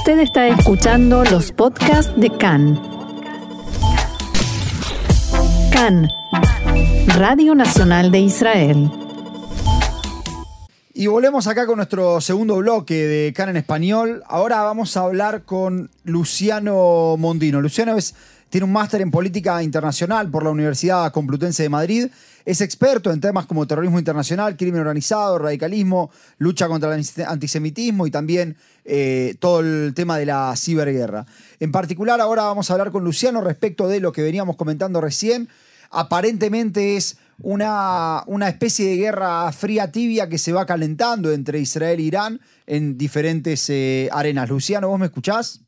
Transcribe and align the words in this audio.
Usted 0.00 0.20
está 0.20 0.48
escuchando 0.48 1.24
los 1.24 1.52
podcasts 1.52 2.10
de 2.16 2.30
CAN. 2.30 2.80
CAN, 5.70 6.08
Radio 7.18 7.54
Nacional 7.54 8.10
de 8.10 8.20
Israel. 8.20 8.90
Y 10.94 11.06
volvemos 11.06 11.46
acá 11.48 11.66
con 11.66 11.76
nuestro 11.76 12.18
segundo 12.22 12.56
bloque 12.56 12.94
de 12.94 13.34
CAN 13.34 13.50
en 13.50 13.58
español. 13.58 14.22
Ahora 14.26 14.62
vamos 14.62 14.96
a 14.96 15.00
hablar 15.00 15.42
con 15.44 15.90
Luciano 16.04 17.16
Mondino. 17.18 17.60
Luciano 17.60 17.94
es, 17.98 18.14
tiene 18.50 18.64
un 18.64 18.72
máster 18.72 19.00
en 19.00 19.10
política 19.10 19.62
internacional 19.62 20.30
por 20.30 20.44
la 20.44 20.50
Universidad 20.50 21.10
Complutense 21.12 21.62
de 21.62 21.68
Madrid 21.68 22.10
es 22.44 22.60
experto 22.60 23.12
en 23.12 23.20
temas 23.20 23.46
como 23.46 23.66
terrorismo 23.66 23.98
internacional, 23.98 24.56
crimen 24.56 24.80
organizado, 24.80 25.38
radicalismo, 25.38 26.10
lucha 26.38 26.68
contra 26.68 26.94
el 26.94 27.04
antisemitismo 27.26 28.06
y 28.06 28.10
también 28.10 28.56
eh, 28.84 29.36
todo 29.38 29.60
el 29.60 29.92
tema 29.94 30.18
de 30.18 30.26
la 30.26 30.54
ciberguerra. 30.56 31.26
En 31.60 31.70
particular, 31.70 32.20
ahora 32.20 32.44
vamos 32.44 32.68
a 32.68 32.74
hablar 32.74 32.90
con 32.90 33.04
Luciano 33.04 33.40
respecto 33.40 33.88
de 33.88 34.00
lo 34.00 34.12
que 34.12 34.22
veníamos 34.22 34.56
comentando 34.56 35.00
recién. 35.00 35.48
Aparentemente 35.90 36.96
es 36.96 37.18
una, 37.42 38.22
una 38.26 38.48
especie 38.48 38.88
de 38.90 38.96
guerra 38.96 39.50
fría 39.52 39.90
tibia 39.90 40.28
que 40.28 40.38
se 40.38 40.52
va 40.52 40.66
calentando 40.66 41.32
entre 41.32 41.58
Israel 41.60 41.98
e 42.00 42.02
Irán 42.02 42.40
en 42.66 42.96
diferentes 42.96 43.68
eh, 43.68 44.08
arenas. 44.12 44.48
Luciano, 44.48 44.88
¿vos 44.88 44.98
me 44.98 45.06
escuchás? 45.06 45.60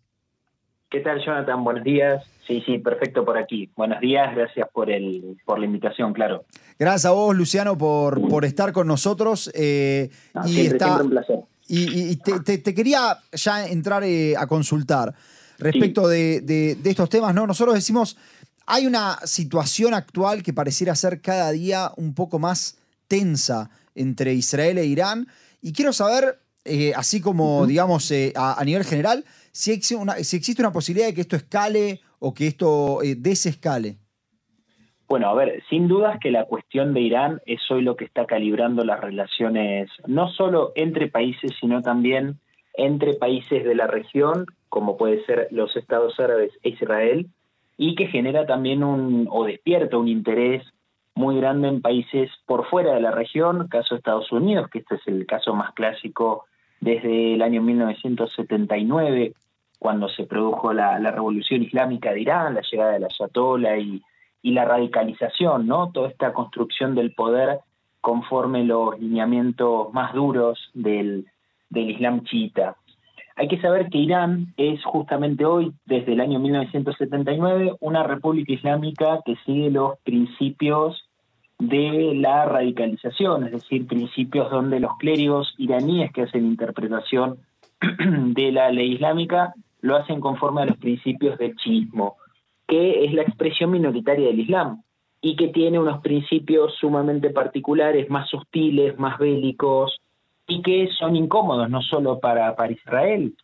¿Qué 0.92 1.00
tal, 1.00 1.24
Jonathan? 1.24 1.64
Buenos 1.64 1.84
días. 1.84 2.22
Sí, 2.46 2.62
sí, 2.66 2.76
perfecto 2.76 3.24
por 3.24 3.38
aquí. 3.38 3.70
Buenos 3.76 3.98
días, 3.98 4.36
gracias 4.36 4.68
por, 4.74 4.90
el, 4.90 5.38
por 5.46 5.58
la 5.58 5.64
invitación, 5.64 6.12
claro. 6.12 6.44
Gracias 6.78 7.06
a 7.06 7.12
vos, 7.12 7.34
Luciano, 7.34 7.78
por, 7.78 8.28
por 8.28 8.44
estar 8.44 8.74
con 8.74 8.86
nosotros. 8.86 9.50
Eh, 9.54 10.10
y 10.44 10.66
está, 10.66 11.00
un 11.02 11.08
placer. 11.08 11.40
Y, 11.66 12.16
te, 12.16 12.74
quería 12.74 13.16
ya 13.32 13.66
entrar 13.66 14.04
eh, 14.04 14.34
a 14.36 14.46
consultar 14.46 15.14
respecto 15.58 16.06
de, 16.06 16.76
estos 16.84 17.08
temas, 17.08 17.34
¿no? 17.34 17.46
Nosotros 17.46 17.74
decimos, 17.74 18.18
hay 18.66 18.86
una 18.86 19.18
situación 19.24 19.94
actual 19.94 20.42
que 20.42 20.52
pareciera 20.52 20.94
ser 20.94 21.22
cada 21.22 21.52
día 21.52 21.90
un 21.96 22.12
poco 22.12 22.38
más 22.38 22.76
tensa 23.08 23.70
entre 23.94 24.34
Israel 24.34 24.76
e 24.76 24.84
Irán. 24.84 25.26
Y 25.62 25.72
quiero 25.72 25.94
saber, 25.94 26.38
eh, 26.66 26.92
así 26.94 27.22
como, 27.22 27.66
digamos, 27.66 28.12
a, 28.34 28.62
nivel 28.62 28.84
general, 28.84 29.24
si 29.52 29.70
existe, 29.72 30.62
una, 30.62 30.72
posibilidad 30.72 31.08
de 31.08 31.14
que 31.14 31.20
esto 31.20 31.36
escale 31.36 32.00
o 32.18 32.32
que 32.32 32.46
esto 32.46 33.02
eh, 33.02 33.14
desescale? 33.16 33.98
Bueno, 35.08 35.28
a 35.28 35.34
ver, 35.34 35.62
sin 35.68 35.88
dudas 35.88 36.18
que 36.20 36.30
la 36.30 36.46
cuestión 36.46 36.94
de 36.94 37.02
Irán 37.02 37.42
es 37.44 37.60
hoy 37.70 37.82
lo 37.82 37.96
que 37.96 38.06
está 38.06 38.24
calibrando 38.24 38.82
las 38.82 38.98
relaciones 39.00 39.90
no 40.06 40.30
solo 40.30 40.72
entre 40.74 41.08
países, 41.08 41.52
sino 41.60 41.82
también 41.82 42.40
entre 42.74 43.12
países 43.14 43.62
de 43.62 43.74
la 43.74 43.86
región, 43.86 44.46
como 44.70 44.96
puede 44.96 45.22
ser 45.26 45.48
los 45.50 45.76
Estados 45.76 46.18
Árabes 46.18 46.52
e 46.62 46.70
Israel, 46.70 47.26
y 47.76 47.94
que 47.94 48.06
genera 48.06 48.46
también 48.46 48.82
un, 48.82 49.28
o 49.30 49.44
despierta 49.44 49.98
un 49.98 50.08
interés 50.08 50.64
muy 51.14 51.36
grande 51.36 51.68
en 51.68 51.82
países 51.82 52.30
por 52.46 52.66
fuera 52.70 52.94
de 52.94 53.02
la 53.02 53.10
región, 53.10 53.68
caso 53.68 53.94
Estados 53.94 54.32
Unidos, 54.32 54.70
que 54.70 54.78
este 54.78 54.94
es 54.94 55.06
el 55.06 55.26
caso 55.26 55.54
más 55.54 55.74
clásico 55.74 56.46
desde 56.82 57.34
el 57.34 57.42
año 57.42 57.62
1979, 57.62 59.34
cuando 59.78 60.08
se 60.08 60.24
produjo 60.24 60.72
la, 60.72 60.98
revolución 60.98 61.62
islámica 61.62 62.12
de 62.12 62.20
Irán, 62.20 62.54
la 62.54 62.62
llegada 62.68 62.92
de 62.92 63.00
la 63.00 63.06
Ayatollah 63.06 63.78
y, 63.78 64.02
la 64.42 64.64
radicalización, 64.64 65.68
¿no? 65.68 65.92
Toda 65.92 66.08
esta 66.08 66.32
construcción 66.32 66.96
del 66.96 67.14
poder 67.14 67.60
conforme 68.00 68.64
los 68.64 68.98
lineamientos 68.98 69.94
más 69.94 70.12
duros 70.12 70.70
del, 70.74 71.26
del 71.70 71.90
Islam 71.90 72.24
chiita. 72.24 72.74
Hay 73.36 73.46
que 73.46 73.60
saber 73.60 73.88
que 73.88 73.98
Irán 73.98 74.52
es 74.56 74.84
justamente 74.84 75.44
hoy, 75.44 75.72
desde 75.86 76.14
el 76.14 76.20
año 76.20 76.40
1979, 76.40 77.76
una 77.78 78.02
república 78.02 78.52
islámica 78.52 79.20
que 79.24 79.36
sigue 79.46 79.70
los 79.70 79.98
principios 80.00 81.01
de 81.68 82.14
la 82.16 82.44
radicalización, 82.44 83.44
es 83.44 83.52
decir, 83.52 83.86
principios 83.86 84.50
donde 84.50 84.80
los 84.80 84.96
clérigos 84.96 85.54
iraníes 85.58 86.10
que 86.12 86.22
hacen 86.22 86.44
interpretación 86.44 87.38
de 87.80 88.50
la 88.50 88.70
ley 88.70 88.94
islámica 88.94 89.54
lo 89.80 89.96
hacen 89.96 90.20
conforme 90.20 90.62
a 90.62 90.66
los 90.66 90.76
principios 90.78 91.38
del 91.38 91.54
chiismo, 91.56 92.16
que 92.66 93.04
es 93.04 93.12
la 93.12 93.22
expresión 93.22 93.70
minoritaria 93.70 94.26
del 94.26 94.40
Islam 94.40 94.82
y 95.20 95.36
que 95.36 95.48
tiene 95.48 95.78
unos 95.78 96.00
principios 96.00 96.74
sumamente 96.80 97.30
particulares, 97.30 98.10
más 98.10 98.32
hostiles, 98.34 98.98
más 98.98 99.18
bélicos 99.18 100.00
y 100.48 100.62
que 100.62 100.88
son 100.98 101.14
incómodos 101.14 101.70
no 101.70 101.80
solo 101.80 102.18
para, 102.18 102.56
para 102.56 102.72
Israel, 102.72 103.36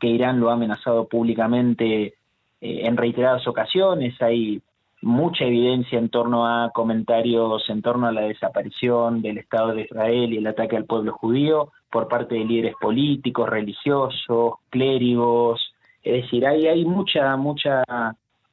que 0.00 0.08
Irán 0.08 0.40
lo 0.40 0.50
ha 0.50 0.54
amenazado 0.54 1.06
públicamente 1.06 2.06
eh, 2.06 2.14
en 2.60 2.96
reiteradas 2.96 3.46
ocasiones, 3.46 4.20
hay 4.20 4.60
mucha 5.04 5.44
evidencia 5.44 5.98
en 5.98 6.08
torno 6.08 6.46
a 6.46 6.70
comentarios 6.70 7.68
en 7.68 7.82
torno 7.82 8.06
a 8.06 8.12
la 8.12 8.22
desaparición 8.22 9.20
del 9.20 9.38
Estado 9.38 9.74
de 9.74 9.82
Israel 9.82 10.32
y 10.32 10.38
el 10.38 10.46
ataque 10.46 10.76
al 10.76 10.86
pueblo 10.86 11.12
judío 11.12 11.72
por 11.90 12.08
parte 12.08 12.34
de 12.34 12.44
líderes 12.44 12.74
políticos, 12.80 13.48
religiosos, 13.48 14.54
clérigos, 14.70 15.74
es 16.02 16.22
decir, 16.22 16.46
hay, 16.46 16.66
hay 16.66 16.84
mucha, 16.84 17.36
mucha 17.36 17.82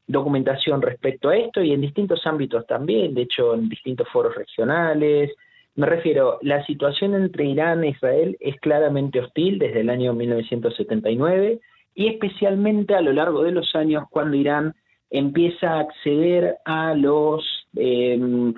documentación 0.08 0.82
respecto 0.82 1.30
a 1.30 1.38
esto 1.38 1.62
y 1.62 1.72
en 1.72 1.82
distintos 1.82 2.26
ámbitos 2.28 2.68
también, 2.68 3.14
de 3.14 3.24
hecho 3.24 3.54
en 3.54 3.70
distintos 3.70 4.08
foros 4.10 4.36
regionales. 4.36 5.32
Me 5.76 5.86
refiero, 5.86 6.38
la 6.42 6.66
situación 6.66 7.16
entre 7.16 7.46
Irán 7.46 7.84
e 7.84 7.90
Israel 7.90 8.38
es 8.42 8.60
claramente 8.60 9.22
hostil 9.22 9.58
desde 9.58 9.82
el 9.82 9.90
año 9.90 10.14
1979 10.14 11.60
y 11.96 12.08
especialmente 12.08 12.94
a 12.94 13.02
lo 13.02 13.14
largo 13.14 13.42
de 13.44 13.52
los 13.52 13.74
años 13.76 14.04
cuando 14.10 14.36
Irán 14.36 14.76
empieza 15.12 15.74
a 15.74 15.80
acceder 15.82 16.58
a 16.64 16.96
los, 16.96 17.44
em, 17.76 18.54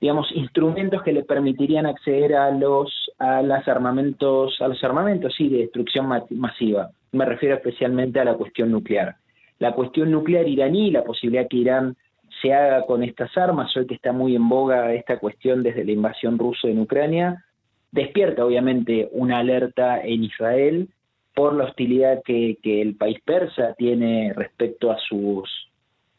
digamos, 0.00 0.30
instrumentos 0.32 1.02
que 1.02 1.12
le 1.12 1.24
permitirían 1.24 1.86
acceder 1.86 2.36
a 2.36 2.52
los, 2.52 3.10
a 3.18 3.42
los 3.42 3.66
armamentos, 3.66 4.56
a 4.60 4.68
los 4.68 4.82
armamentos, 4.84 5.34
sí, 5.36 5.48
de 5.48 5.58
destrucción 5.58 6.06
masiva. 6.30 6.90
Me 7.10 7.24
refiero 7.24 7.56
especialmente 7.56 8.20
a 8.20 8.24
la 8.24 8.34
cuestión 8.34 8.70
nuclear. 8.70 9.16
La 9.58 9.72
cuestión 9.72 10.12
nuclear 10.12 10.46
iraní, 10.46 10.92
la 10.92 11.02
posibilidad 11.02 11.48
que 11.48 11.56
Irán 11.56 11.96
se 12.40 12.54
haga 12.54 12.86
con 12.86 13.02
estas 13.02 13.36
armas, 13.36 13.76
hoy 13.76 13.86
que 13.86 13.94
está 13.94 14.12
muy 14.12 14.36
en 14.36 14.48
boga 14.48 14.92
esta 14.94 15.18
cuestión 15.18 15.64
desde 15.64 15.84
la 15.84 15.90
invasión 15.90 16.38
rusa 16.38 16.68
en 16.68 16.78
Ucrania, 16.78 17.44
despierta 17.90 18.44
obviamente 18.44 19.08
una 19.10 19.38
alerta 19.38 20.00
en 20.00 20.22
Israel 20.22 20.88
por 21.34 21.54
la 21.54 21.64
hostilidad 21.64 22.22
que 22.24 22.56
el 22.62 22.94
país 22.94 23.18
persa 23.24 23.74
tiene 23.74 24.32
respecto 24.36 24.92
a 24.92 24.98
sus 24.98 25.67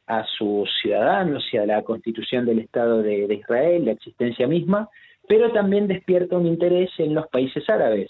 a 0.09 0.25
sus 0.25 0.68
ciudadanos 0.81 1.46
y 1.53 1.58
a 1.58 1.68
la 1.68 1.84
constitución 1.84 2.44
del 2.44 2.58
Estado 2.59 3.03
de, 3.03 3.31
Israel, 3.31 3.86
la 3.86 3.92
existencia 3.92 4.47
misma, 4.47 4.90
pero 5.28 5.52
también 5.52 5.88
despierta 5.88 6.36
un 6.36 6.47
interés 6.47 6.90
en 6.97 7.14
los 7.14 7.28
países 7.28 7.70
árabes, 7.70 8.09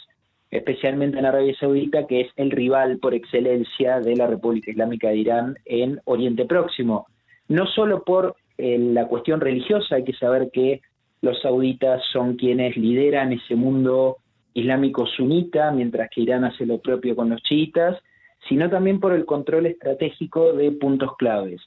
especialmente 0.50 1.20
en 1.20 1.26
Arabia 1.26 1.54
Saudita, 1.60 2.08
que 2.08 2.22
es 2.22 2.28
el 2.38 2.52
rival 2.52 3.00
por 3.00 3.14
excelencia 3.14 4.00
de 4.00 4.16
la 4.16 4.28
República 4.28 4.72
Islámica 4.72 5.10
de 5.10 5.18
Irán 5.18 5.58
en 5.66 6.00
Oriente 6.06 6.46
Próximo. 6.46 7.06
No 7.50 7.68
solo 7.68 8.06
por 8.06 8.38
eh, 8.58 8.80
la 8.80 9.06
cuestión 9.08 9.42
religiosa, 9.42 9.96
hay 9.96 10.06
que 10.06 10.14
saber 10.14 10.52
que 10.54 10.80
los 11.22 11.42
sauditas 11.42 12.02
son 12.14 12.38
quienes 12.38 12.78
lideran 12.78 13.34
ese 13.34 13.56
mundo 13.56 14.20
islámico 14.54 15.06
sunita, 15.06 15.70
mientras 15.72 16.10
que 16.10 16.22
Irán 16.22 16.46
hace 16.46 16.66
lo 16.66 16.80
propio 16.80 17.14
con 17.14 17.30
los 17.30 17.42
chiitas, 17.42 17.98
sino 18.48 18.70
también 18.70 19.02
por 19.02 19.12
el 19.12 19.26
control 19.26 19.66
estratégico 19.66 20.54
de 20.54 20.72
puntos 20.72 21.18
claves. 21.18 21.60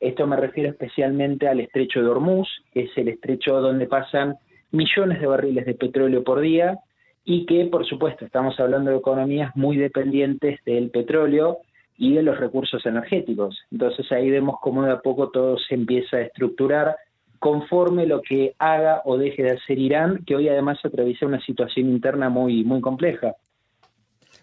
Esto 0.00 0.26
me 0.26 0.36
refiero 0.36 0.70
especialmente 0.70 1.48
al 1.48 1.60
estrecho 1.60 2.00
de 2.00 2.08
Hormuz, 2.08 2.48
que 2.72 2.82
es 2.82 2.90
el 2.96 3.08
estrecho 3.08 3.60
donde 3.60 3.86
pasan 3.86 4.36
millones 4.70 5.20
de 5.20 5.26
barriles 5.26 5.64
de 5.64 5.74
petróleo 5.74 6.22
por 6.22 6.40
día 6.40 6.78
y 7.24 7.46
que, 7.46 7.64
por 7.66 7.86
supuesto, 7.86 8.24
estamos 8.24 8.58
hablando 8.60 8.90
de 8.90 8.98
economías 8.98 9.54
muy 9.56 9.76
dependientes 9.76 10.60
del 10.64 10.90
petróleo 10.90 11.58
y 11.96 12.14
de 12.14 12.22
los 12.22 12.38
recursos 12.38 12.84
energéticos. 12.84 13.58
Entonces 13.72 14.10
ahí 14.12 14.30
vemos 14.30 14.56
cómo 14.60 14.82
de 14.82 14.92
a 14.92 15.00
poco 15.00 15.30
todo 15.30 15.56
se 15.58 15.74
empieza 15.74 16.18
a 16.18 16.22
estructurar 16.22 16.96
conforme 17.38 18.06
lo 18.06 18.22
que 18.22 18.54
haga 18.58 19.02
o 19.04 19.16
deje 19.16 19.42
de 19.42 19.52
hacer 19.52 19.78
Irán, 19.78 20.24
que 20.26 20.36
hoy 20.36 20.48
además 20.48 20.78
atraviesa 20.84 21.26
una 21.26 21.40
situación 21.40 21.88
interna 21.88 22.28
muy, 22.28 22.64
muy 22.64 22.80
compleja. 22.80 23.34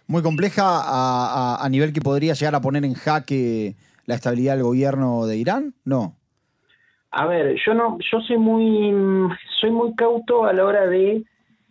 Muy 0.08 0.22
compleja 0.22 0.64
a, 0.64 1.64
a 1.64 1.70
nivel 1.70 1.94
que 1.94 2.02
podría 2.02 2.34
llegar 2.34 2.56
a 2.56 2.62
poner 2.62 2.84
en 2.86 2.94
jaque 2.94 3.76
la 4.06 4.16
estabilidad 4.16 4.56
del 4.56 4.64
gobierno 4.64 5.26
de 5.26 5.38
Irán? 5.38 5.74
No. 5.86 6.16
A 7.12 7.28
ver, 7.28 7.56
yo 7.64 7.74
no, 7.74 7.98
yo 8.00 8.20
soy 8.22 8.38
muy, 8.38 9.30
soy 9.60 9.72
muy 9.72 9.94
cauto 9.96 10.46
a 10.46 10.54
la 10.54 10.66
hora 10.66 10.88
de, 10.88 11.24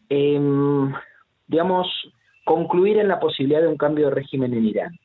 em, 0.08 0.92
digamos, 1.48 1.88
concluir 2.44 2.98
en 2.98 3.08
la 3.08 3.18
posibilidad 3.18 3.60
de 3.60 3.68
un 3.68 3.76
cambio 3.76 4.06
de 4.06 4.14
régimen 4.14 4.54
en 4.54 4.66
Irán. 4.66 4.98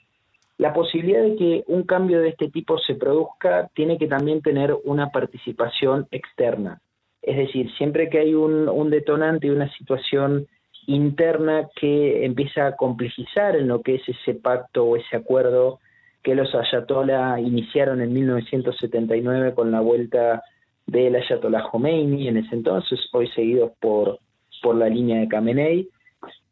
La 0.58 0.74
posibilidad 0.74 1.24
de 1.24 1.36
que 1.36 1.64
un 1.68 1.84
cambio 1.84 2.20
de 2.20 2.30
este 2.30 2.50
tipo 2.50 2.78
se 2.80 2.96
produzca 2.96 3.70
tiene 3.74 3.98
que 3.98 4.08
también 4.08 4.42
tener 4.42 4.76
una 4.86 5.10
participación 5.10 6.08
externa. 6.12 6.82
Es 7.22 7.38
decir, 7.38 7.72
siempre 7.78 8.10
que 8.10 8.20
hay 8.20 8.34
un, 8.34 8.70
un 8.70 8.90
detonante 8.90 9.48
y 9.48 9.52
una 9.52 9.72
situación 9.74 10.48
interna 10.86 11.68
que 11.76 12.26
empieza 12.26 12.68
a 12.68 12.76
complejizar 12.76 13.56
en 13.56 13.68
lo 13.68 13.82
que 13.82 13.96
es 13.96 14.02
ese 14.08 14.36
pacto 14.36 14.86
o 14.86 14.96
ese 14.96 15.18
acuerdo 15.18 15.80
que 16.24 16.36
los 16.36 16.54
ayatollah 16.54 17.40
iniciaron 17.40 18.02
en 18.02 18.14
1979 18.14 19.54
con 19.54 19.72
la 19.72 19.82
vuelta 19.82 20.44
del 20.86 21.16
ayatollah 21.16 21.64
Khomeini 21.70 22.28
en 22.28 22.38
ese 22.38 22.56
entonces, 22.56 23.00
hoy 23.14 23.28
seguidos 23.30 23.72
por, 23.80 24.20
por 24.62 24.76
la 24.76 24.90
línea 24.90 25.20
de 25.20 25.28
Khamenei. 25.28 25.90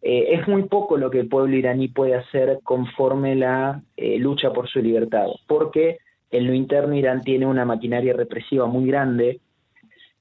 Eh, 0.02 0.36
es 0.36 0.48
muy 0.48 0.64
poco 0.64 0.98
lo 0.98 1.10
que 1.10 1.22
el 1.22 1.28
pueblo 1.28 1.56
iraní 1.56 1.88
puede 1.88 2.16
hacer 2.16 2.60
conforme 2.64 3.36
la 3.36 3.82
eh, 3.98 4.20
lucha 4.20 4.54
por 4.54 4.70
su 4.70 4.80
libertad, 4.80 5.28
porque 5.48 5.98
en 6.30 6.48
lo 6.48 6.54
interno 6.54 6.96
Irán 6.96 7.22
tiene 7.22 7.46
una 7.46 7.66
maquinaria 7.66 8.14
represiva 8.14 8.68
muy 8.68 8.86
grande 8.86 9.40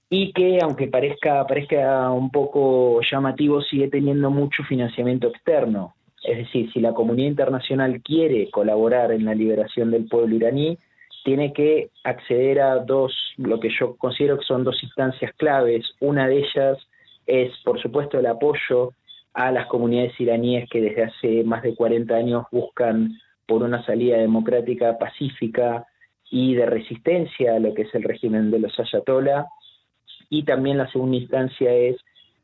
y 0.08 0.32
que, 0.32 0.58
aunque 0.62 0.86
parezca, 0.86 1.46
parezca 1.46 2.10
un 2.10 2.30
poco 2.30 3.00
llamativo, 3.10 3.60
sigue 3.62 3.88
teniendo 3.88 4.30
mucho 4.30 4.62
financiamiento 4.62 5.28
externo. 5.28 5.94
Es 6.24 6.38
decir, 6.38 6.72
si 6.72 6.80
la 6.80 6.94
comunidad 6.94 7.28
internacional 7.28 8.00
quiere 8.02 8.50
colaborar 8.50 9.12
en 9.12 9.26
la 9.26 9.34
liberación 9.34 9.90
del 9.90 10.06
pueblo 10.06 10.34
iraní, 10.34 10.78
tiene 11.22 11.52
que 11.52 11.90
acceder 12.02 12.60
a 12.60 12.76
dos, 12.78 13.14
lo 13.36 13.60
que 13.60 13.70
yo 13.78 13.96
considero 13.96 14.38
que 14.38 14.44
son 14.44 14.64
dos 14.64 14.82
instancias 14.82 15.32
claves. 15.36 15.84
Una 16.00 16.26
de 16.26 16.38
ellas 16.38 16.78
es, 17.26 17.52
por 17.64 17.80
supuesto, 17.80 18.18
el 18.18 18.26
apoyo 18.26 18.92
a 19.34 19.50
las 19.50 19.66
comunidades 19.66 20.18
iraníes 20.18 20.68
que 20.70 20.80
desde 20.80 21.04
hace 21.04 21.44
más 21.44 21.62
de 21.62 21.74
40 21.74 22.14
años 22.14 22.46
buscan 22.50 23.18
por 23.46 23.62
una 23.62 23.84
salida 23.84 24.16
democrática, 24.16 24.96
pacífica 24.98 25.86
y 26.30 26.54
de 26.54 26.66
resistencia 26.66 27.56
a 27.56 27.58
lo 27.58 27.74
que 27.74 27.82
es 27.82 27.94
el 27.94 28.02
régimen 28.02 28.50
de 28.50 28.60
los 28.60 28.78
ayatollah. 28.78 29.46
Y 30.30 30.44
también 30.44 30.78
la 30.78 30.90
segunda 30.90 31.16
instancia 31.16 31.72
es 31.72 31.96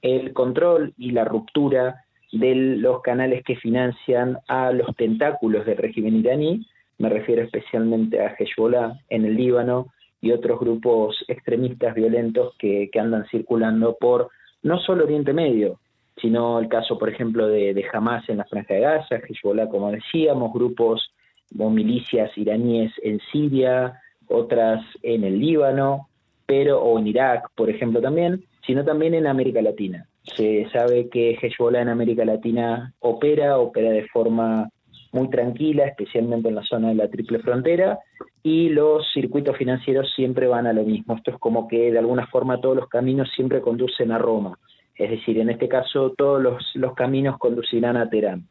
el 0.03 0.33
control 0.33 0.93
y 0.99 1.13
la 1.13 1.25
ruptura 1.25 2.05
de 2.33 2.55
los 2.55 3.03
canales 3.03 3.43
que 3.45 3.57
financian 3.57 4.39
a 4.49 4.73
los 4.73 4.95
tentáculos 4.97 5.67
del 5.67 5.77
régimen 5.77 6.17
iraní, 6.17 6.67
me 6.99 7.09
refiero 7.09 7.43
especialmente 7.43 8.21
a 8.21 8.35
Hezbollah 8.39 8.99
en 9.09 9.25
el 9.25 9.37
Líbano 9.37 9.87
y 10.21 10.33
otros 10.33 10.61
grupos 10.61 11.25
extremistas 11.29 11.95
violentos 11.95 12.55
que, 12.59 12.91
andan 12.99 13.27
circulando 13.31 13.97
por 13.99 14.29
no 14.63 14.79
solo 14.79 15.05
Oriente 15.05 15.33
Medio, 15.33 15.81
sino 16.21 16.59
el 16.59 16.69
caso, 16.69 16.99
por 16.99 17.09
ejemplo, 17.09 17.49
de, 17.49 17.73
de 17.73 17.85
Hamas 17.93 18.29
en 18.29 18.37
la 18.37 18.45
Franja 18.45 18.75
de 18.75 18.81
Gaza, 18.81 19.17
Hezbollah, 19.17 19.69
como 19.69 19.91
decíamos, 19.91 20.53
grupos 20.53 21.11
o 21.59 21.71
milicias 21.71 22.37
iraníes 22.37 22.93
en 23.03 23.19
Siria, 23.33 24.01
otras 24.29 24.85
en 25.03 25.25
el 25.25 25.41
Líbano, 25.41 26.09
pero 26.47 26.83
o 26.83 26.99
en 26.99 27.07
Irak, 27.07 27.49
por 27.55 27.71
ejemplo, 27.71 28.01
también, 28.01 28.45
sino 28.67 28.85
también 28.85 29.15
en 29.15 29.27
América 29.27 29.63
Latina. 29.63 30.07
Se 30.23 30.69
sabe 30.71 31.09
que 31.09 31.39
Hezbollah 31.41 31.83
en 31.83 31.89
América 31.89 32.25
Latina 32.25 32.93
opera, 33.01 33.59
opera 33.59 33.91
de 33.91 34.07
forma 34.09 34.69
muy 35.13 35.29
tranquila, 35.29 35.87
especialmente 35.87 36.49
en 36.49 36.55
la 36.55 36.63
zona 36.63 36.89
de 36.89 36.95
la 36.95 37.09
triple 37.09 37.41
frontera, 37.41 37.99
y 38.43 38.69
los 38.69 39.07
circuitos 39.13 39.57
financieros 39.57 40.13
siempre 40.15 40.47
van 40.47 40.67
a 40.67 40.73
lo 40.73 40.85
mismo. 40.85 41.17
Esto 41.17 41.33
es 41.33 41.39
como 41.39 41.69
que 41.69 41.91
de 41.91 41.99
alguna 41.99 42.27
forma 42.29 42.61
todos 42.61 42.77
los 42.77 42.89
caminos 42.89 43.29
siempre 43.35 43.61
conducen 43.61 44.13
a 44.13 44.19
Roma. 44.19 44.59
Es 44.97 45.11
decir, 45.11 45.39
en 45.39 45.51
este 45.51 45.69
caso 45.69 46.15
todos 46.17 46.41
los, 46.43 46.95
caminos 46.95 47.39
conducirán 47.39 47.97
a 47.97 48.09
Teherán. 48.09 48.47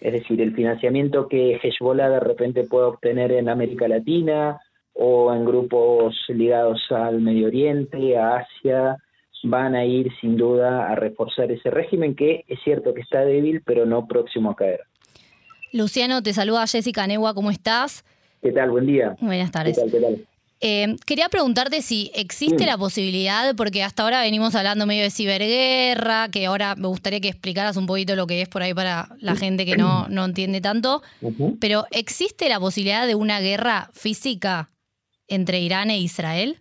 Es 0.00 0.12
decir, 0.12 0.40
el 0.40 0.54
financiamiento 0.54 1.28
que 1.28 1.60
Hezbollah 1.62 2.08
de 2.08 2.20
repente 2.20 2.64
puede 2.64 2.86
obtener 2.86 3.32
en 3.32 3.48
América 3.48 3.86
Latina 3.86 4.58
o 4.94 5.32
en 5.34 5.44
grupos 5.44 6.16
ligados 6.28 6.80
al 6.90 7.20
Medio 7.20 7.48
Oriente, 7.48 8.16
a 8.16 8.36
Asia, 8.36 8.96
van 9.42 9.74
a 9.74 9.84
ir 9.84 10.10
sin 10.20 10.36
duda 10.36 10.90
a 10.90 10.94
reforzar 10.94 11.50
ese 11.50 11.70
régimen 11.70 12.14
que 12.14 12.44
es 12.48 12.58
cierto 12.62 12.94
que 12.94 13.00
está 13.00 13.20
débil, 13.24 13.62
pero 13.64 13.86
no 13.86 14.06
próximo 14.06 14.50
a 14.50 14.56
caer. 14.56 14.80
Luciano, 15.72 16.22
te 16.22 16.32
saluda 16.32 16.66
Jessica 16.66 17.06
Neua, 17.06 17.34
¿cómo 17.34 17.50
estás? 17.50 18.04
¿Qué 18.42 18.52
tal? 18.52 18.70
Buen 18.70 18.86
día. 18.86 19.16
Buenas 19.20 19.50
tardes. 19.50 19.78
Eh, 20.62 20.96
quería 21.06 21.30
preguntarte 21.30 21.80
si 21.80 22.10
existe 22.14 22.66
la 22.66 22.76
posibilidad, 22.76 23.54
porque 23.56 23.82
hasta 23.82 24.02
ahora 24.02 24.20
venimos 24.20 24.54
hablando 24.54 24.84
medio 24.84 25.02
de 25.02 25.10
ciberguerra, 25.10 26.28
que 26.28 26.44
ahora 26.44 26.74
me 26.76 26.88
gustaría 26.88 27.20
que 27.20 27.28
explicaras 27.28 27.78
un 27.78 27.86
poquito 27.86 28.14
lo 28.14 28.26
que 28.26 28.42
es 28.42 28.48
por 28.48 28.62
ahí 28.62 28.74
para 28.74 29.08
la 29.20 29.36
gente 29.36 29.64
que 29.64 29.78
no, 29.78 30.06
no 30.08 30.26
entiende 30.26 30.60
tanto, 30.60 31.02
pero 31.60 31.86
¿existe 31.92 32.50
la 32.50 32.60
posibilidad 32.60 33.06
de 33.06 33.14
una 33.14 33.40
guerra 33.40 33.88
física 33.94 34.70
entre 35.28 35.60
Irán 35.60 35.90
e 35.90 35.98
Israel? 35.98 36.60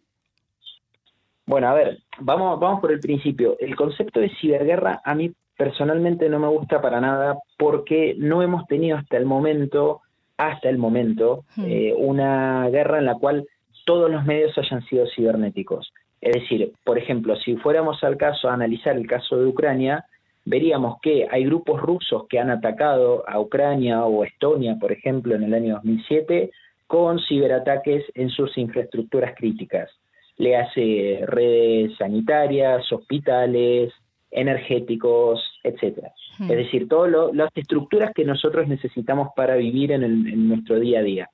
Bueno, 1.50 1.68
a 1.68 1.74
ver, 1.74 1.98
vamos, 2.20 2.60
vamos 2.60 2.80
por 2.80 2.92
el 2.92 3.00
principio. 3.00 3.58
El 3.60 3.76
concepto 3.76 4.20
de 4.20 4.30
ciberguerra 4.40 5.02
a 5.04 5.16
mí 5.16 5.32
personalmente 5.58 6.30
no 6.30 6.38
me 6.38 6.48
gusta 6.48 6.80
para 6.80 7.02
nada 7.02 7.40
porque 7.58 8.14
no 8.20 8.44
hemos 8.44 8.68
tenido 8.68 8.98
hasta 8.98 9.18
el 9.18 9.26
momento, 9.26 10.02
hasta 10.38 10.70
el 10.70 10.78
momento, 10.78 11.46
hmm. 11.56 11.66
eh, 11.66 11.94
una 11.98 12.70
guerra 12.70 13.00
en 13.00 13.06
la 13.06 13.16
cual 13.16 13.48
todos 13.84 14.12
los 14.12 14.24
medios 14.26 14.56
hayan 14.60 14.86
sido 14.86 15.08
cibernéticos. 15.16 15.92
Es 16.22 16.34
decir, 16.34 16.72
por 16.86 17.00
ejemplo, 17.00 17.36
si 17.38 17.56
fuéramos 17.56 18.04
al 18.04 18.16
caso 18.16 18.48
a 18.48 18.54
analizar 18.54 18.96
el 18.96 19.08
caso 19.08 19.36
de 19.38 19.48
Ucrania, 19.48 20.06
veríamos 20.46 21.02
que 21.02 21.28
hay 21.32 21.46
grupos 21.46 21.82
rusos 21.82 22.28
que 22.30 22.38
han 22.38 22.52
atacado 22.52 23.24
a 23.28 23.40
Ucrania 23.40 24.06
o 24.06 24.24
Estonia, 24.24 24.78
por 24.80 24.92
ejemplo, 24.92 25.34
en 25.34 25.42
el 25.42 25.56
año 25.56 25.74
2007, 25.78 26.52
con 26.86 27.20
ciberataques 27.28 28.06
en 28.14 28.30
sus 28.30 28.56
infraestructuras 28.56 29.34
críticas. 29.36 29.90
Le 30.40 30.56
hace 30.56 31.24
redes 31.28 31.96
sanitarias, 31.98 32.92
hospitales, 32.92 33.94
energéticos, 34.32 35.44
etcétera. 35.64 36.12
Hmm. 36.38 36.52
Es 36.52 36.58
decir, 36.58 36.88
todas 36.88 37.34
las 37.36 37.50
estructuras 37.56 38.12
que 38.14 38.26
nosotros 38.26 38.68
necesitamos 38.68 39.30
para 39.36 39.56
vivir 39.56 39.92
en, 39.92 40.48
nuestro 40.48 40.80
día 40.80 41.00
a 41.00 41.04
día. 41.04 41.30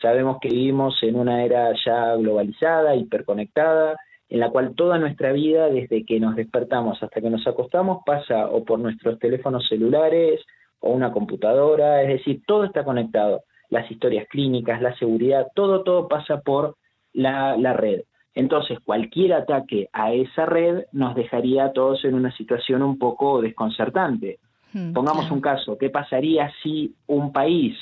Sabemos 0.00 0.38
que 0.40 0.48
vivimos 0.48 1.02
en 1.02 1.16
una 1.16 1.44
era 1.44 1.72
ya 1.84 2.14
globalizada, 2.16 2.96
hiperconectada, 2.96 3.96
en 4.28 4.40
la 4.40 4.50
cual 4.50 4.74
toda 4.74 4.98
nuestra 4.98 5.32
vida, 5.32 5.68
desde 5.68 6.04
que 6.04 6.20
nos 6.20 6.36
despertamos 6.36 7.02
hasta 7.02 7.20
que 7.20 7.30
nos 7.30 7.46
acostamos, 7.46 8.02
pasa 8.06 8.46
o 8.46 8.64
por 8.64 8.78
nuestros 8.78 9.18
teléfonos 9.18 9.66
celulares 9.68 10.40
o 10.80 10.90
una 10.90 11.12
computadora, 11.12 12.02
es 12.02 12.08
decir, 12.08 12.42
todo 12.46 12.64
está 12.64 12.84
conectado. 12.84 13.42
Las 13.70 13.90
historias 13.90 14.26
clínicas, 14.28 14.80
la 14.80 14.94
seguridad, 14.96 15.48
todo, 15.54 15.82
todo 15.82 16.08
pasa 16.08 16.40
por 16.40 16.76
la 17.12 17.72
red. 17.72 18.02
Entonces, 18.34 18.78
cualquier 18.80 19.32
ataque 19.32 19.88
a 19.92 20.12
esa 20.12 20.46
red 20.46 20.84
nos 20.92 21.14
dejaría 21.14 21.64
a 21.64 21.72
todos 21.72 22.04
en 22.04 22.14
una 22.14 22.30
situación 22.36 22.82
un 22.82 22.98
poco 22.98 23.40
desconcertante. 23.40 24.38
Hmm, 24.72 24.92
Pongamos 24.92 25.30
un 25.30 25.40
caso, 25.40 25.76
¿qué 25.76 25.90
pasaría 25.90 26.52
si 26.62 26.94
un 27.06 27.32
país 27.32 27.76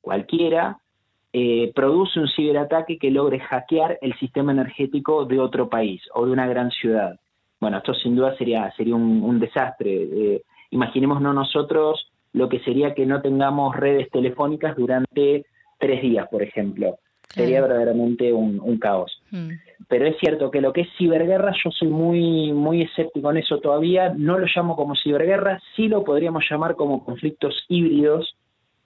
cualquiera 0.00 0.78
eh, 1.32 1.72
produce 1.74 2.18
un 2.18 2.28
ciberataque 2.28 2.98
que 2.98 3.10
logre 3.10 3.38
hackear 3.38 3.98
el 4.02 4.14
sistema 4.18 4.52
energético 4.52 5.24
de 5.24 5.38
otro 5.38 5.68
país 5.68 6.02
o 6.14 6.26
de 6.26 6.32
una 6.32 6.46
gran 6.46 6.70
ciudad? 6.70 7.18
Bueno, 7.60 7.78
esto 7.78 7.94
sin 7.94 8.16
duda 8.16 8.36
sería, 8.36 8.72
sería 8.72 8.96
un, 8.96 9.38
desastre. 9.38 9.92
Eh, 9.92 10.42
imaginémonos 10.70 11.32
nosotros 11.32 12.10
lo 12.32 12.48
que 12.48 12.58
sería 12.60 12.92
que 12.92 13.06
no 13.06 13.22
tengamos 13.22 13.76
redes 13.76 14.10
telefónicas 14.10 14.74
durante 14.76 15.46
tres 15.78 16.02
días, 16.02 16.26
por 16.28 16.42
ejemplo. 16.42 16.98
Sería 17.32 17.62
verdaderamente 17.62 18.32
un, 18.32 18.78
caos. 18.78 19.22
Hmm 19.30 19.50
pero 19.92 20.06
es 20.06 20.16
cierto 20.20 20.50
que 20.50 20.62
lo 20.62 20.72
que 20.72 20.80
es 20.80 20.88
ciberguerra, 20.96 21.52
yo 21.62 21.70
soy 21.70 21.88
muy, 21.88 22.50
muy 22.54 22.80
escéptico 22.80 23.30
en 23.30 23.36
eso 23.36 23.58
todavía, 23.58 24.14
no 24.16 24.38
lo 24.38 24.46
llamo 24.46 24.74
como 24.74 24.96
ciberguerra, 24.96 25.60
sí 25.76 25.86
lo 25.86 26.02
podríamos 26.02 26.44
llamar 26.50 26.76
como 26.76 27.04
conflictos 27.04 27.66
híbridos, 27.68 28.34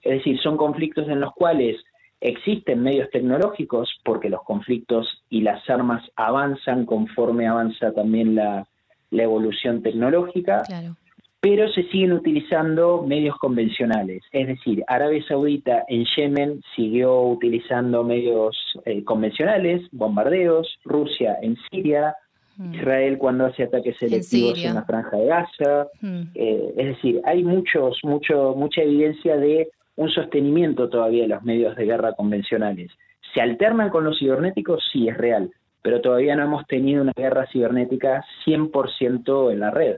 es 0.01 0.17
decir, 0.17 0.37
son 0.41 0.57
conflictos 0.57 1.07
en 1.07 1.21
los 1.21 1.33
cuales 1.33 1.77
existen 2.19 2.83
medios 2.83 3.09
tecnológicos, 3.09 3.89
porque 4.03 4.29
los 4.29 4.43
conflictos 4.43 5.23
y 5.29 5.43
las 5.43 5.69
armas 5.69 6.03
avanzan 6.17 6.85
conforme 6.85 7.47
avanza 7.47 7.93
también 7.93 8.35
la, 8.35 8.67
la 9.09 9.23
evolución 9.23 9.81
tecnológica, 9.81 10.63
claro 10.67 10.97
pero 11.39 11.69
se 11.69 11.83
siguen 11.83 12.13
utilizando 12.13 13.03
medios 13.03 13.37
convencionales. 13.37 14.23
Es 14.31 14.47
decir, 14.47 14.83
Arabia 14.87 15.23
Saudita 15.27 15.85
en 15.87 16.05
Yemen 16.15 16.61
siguió 16.75 17.21
utilizando 17.21 18.03
medios 18.03 18.57
eh, 18.85 19.03
convencionales, 19.03 19.87
bombardeos, 19.91 20.79
Rusia 20.83 21.37
en 21.41 21.55
Siria, 21.69 22.15
hmm. 22.57 22.73
Israel 22.73 23.17
cuando 23.19 23.45
hace 23.45 23.63
ataques 23.63 23.97
selectivos 23.97 24.63
en, 24.63 24.75
la 24.75 24.83
franja 24.83 25.15
de 25.15 25.25
Gaza. 25.25 25.87
Hmm. 26.01 26.23
Eh, 26.33 26.73
es 26.75 26.85
decir, 26.87 27.21
hay 27.23 27.43
muchos, 27.43 27.99
mucho, 28.03 28.55
mucha 28.55 28.81
evidencia 28.81 29.37
de 29.37 29.69
un 29.95 30.09
sostenimiento 30.09 30.89
todavía 30.89 31.23
de 31.23 31.29
los 31.29 31.43
medios 31.43 31.75
de 31.75 31.85
guerra 31.85 32.13
convencionales. 32.13 32.91
¿Se 33.33 33.41
alternan 33.41 33.89
con 33.89 34.03
los 34.03 34.17
cibernéticos? 34.17 34.83
Sí, 34.91 35.07
es 35.07 35.17
real, 35.17 35.51
pero 35.83 36.01
todavía 36.01 36.35
no 36.35 36.43
hemos 36.43 36.65
tenido 36.65 37.03
una 37.03 37.13
guerra 37.15 37.47
cibernética 37.51 38.23
100% 38.45 39.51
en 39.51 39.59
la 39.59 39.71
red. 39.71 39.97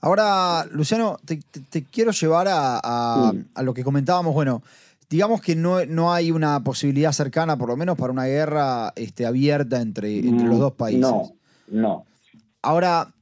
Ahora, 0.00 0.66
Luciano, 0.70 1.18
te, 1.24 1.84
quiero 1.84 2.12
llevar 2.12 2.48
a, 2.50 3.32
lo 3.62 3.74
que 3.74 3.84
comentábamos. 3.84 4.32
Bueno, 4.34 4.62
digamos 5.08 5.40
que 5.40 5.54
no, 5.54 5.84
no, 5.86 6.12
hay 6.12 6.30
una 6.30 6.62
posibilidad 6.64 7.12
cercana, 7.12 7.56
por 7.56 7.68
lo 7.68 7.76
menos, 7.76 7.98
para 7.98 8.12
una 8.12 8.24
guerra 8.24 8.92
este, 8.96 9.26
abierta 9.26 9.80
entre, 9.80 10.18
entre 10.18 10.46
los 10.46 10.58
dos 10.58 10.72
países. 10.72 11.02
No, 11.02 11.34
no. 11.68 12.06
Ahora, 12.62 13.12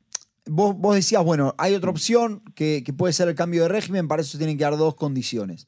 vos, 0.46 0.76
vos 0.76 0.94
decías, 0.94 1.24
bueno, 1.24 1.54
hay 1.58 1.74
otra 1.74 1.90
opción 1.90 2.42
que, 2.54 2.82
que 2.84 2.92
puede 2.92 3.12
ser 3.12 3.28
el 3.28 3.34
cambio 3.34 3.62
de 3.62 3.68
régimen, 3.68 4.06
para 4.06 4.22
eso 4.22 4.38
tienen 4.38 4.56
que 4.56 4.64
dar 4.64 4.76
dos 4.76 4.94
condiciones. 4.94 5.66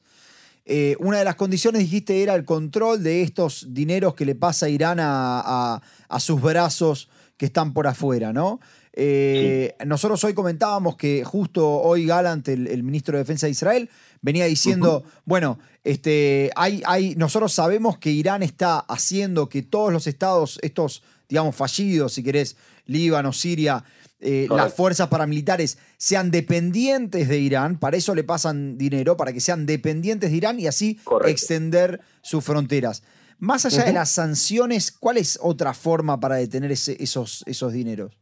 Eh, 0.65 0.95
una 0.99 1.17
de 1.17 1.25
las 1.25 1.35
condiciones, 1.35 1.81
dijiste, 1.81 2.21
era 2.21 2.35
el 2.35 2.45
control 2.45 3.01
de 3.01 3.23
estos 3.23 3.67
dineros 3.69 4.13
que 4.13 4.25
le 4.25 4.35
pasa 4.35 4.69
Irán 4.69 4.99
a, 5.01 5.81
a, 6.07 6.19
sus 6.19 6.39
brazos 6.39 7.09
que 7.37 7.47
están 7.47 7.73
por 7.73 7.87
afuera, 7.87 8.31
¿no? 8.31 8.59
Eh, 8.93 9.75
nosotros 9.85 10.21
hoy 10.23 10.33
comentábamos 10.33 10.97
que 10.97 11.23
justo 11.23 11.67
hoy 11.67 12.05
Galant, 12.05 12.47
el, 12.49 12.83
ministro 12.83 13.17
de 13.17 13.23
Defensa 13.23 13.47
de 13.47 13.51
Israel, 13.51 13.89
venía 14.21 14.45
diciendo, 14.45 15.03
bueno, 15.25 15.59
este, 15.83 16.51
hay, 16.55 16.83
hay, 16.85 17.15
nosotros 17.15 17.53
sabemos 17.53 17.97
que 17.97 18.11
Irán 18.11 18.43
está 18.43 18.79
haciendo 18.79 19.49
que 19.49 19.61
todos 19.63 19.93
los 19.93 20.07
estados, 20.07 20.59
estos, 20.61 21.03
digamos, 21.29 21.55
fallidos, 21.55 22.13
si 22.13 22.23
querés, 22.23 22.57
Líbano, 22.85 23.31
Siria, 23.31 23.83
eh, 24.19 24.47
las 24.51 24.73
fuerzas 24.73 25.07
paramilitares 25.07 25.79
sean 25.97 26.29
dependientes 26.29 27.27
de 27.27 27.39
Irán, 27.39 27.79
para 27.79 27.97
eso 27.97 28.13
le 28.13 28.23
pasan 28.23 28.77
dinero, 28.77 29.17
para 29.17 29.33
que 29.33 29.39
sean 29.39 29.65
dependientes 29.65 30.29
de 30.29 30.37
Irán 30.37 30.59
y 30.59 30.67
así 30.67 30.99
extender 31.25 32.01
sus 32.21 32.43
fronteras. 32.43 33.01
Más 33.39 33.65
allá 33.65 33.83
de 33.83 33.93
las 33.93 34.11
sanciones, 34.11 34.91
¿cuál 34.91 35.17
es 35.17 35.39
otra 35.41 35.73
forma 35.73 36.19
para 36.19 36.35
detener 36.35 36.71
esos, 36.71 37.43
esos 37.47 37.73
dineros? 37.73 38.20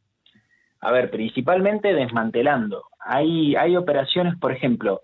A 0.82 0.92
ver, 0.92 1.12
principalmente 1.12 1.94
desmantelando. 1.94 2.86
Hay, 3.00 3.56
hay 3.56 3.76
operaciones, 3.76 4.38
por 4.38 4.52
ejemplo, 4.52 5.02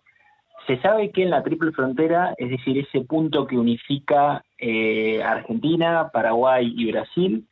se 0.68 0.80
sabe 0.82 1.12
que 1.12 1.24
en 1.24 1.30
la 1.30 1.44
triple 1.44 1.72
frontera, 1.72 2.34
es 2.38 2.50
decir, 2.50 2.78
ese 2.78 3.02
punto 3.02 3.46
que 3.46 3.58
unifica 3.58 4.44
eh, 4.58 5.22
Argentina, 5.24 6.10
Paraguay 6.12 6.74
y 6.76 6.92
Brasil, 6.92 7.46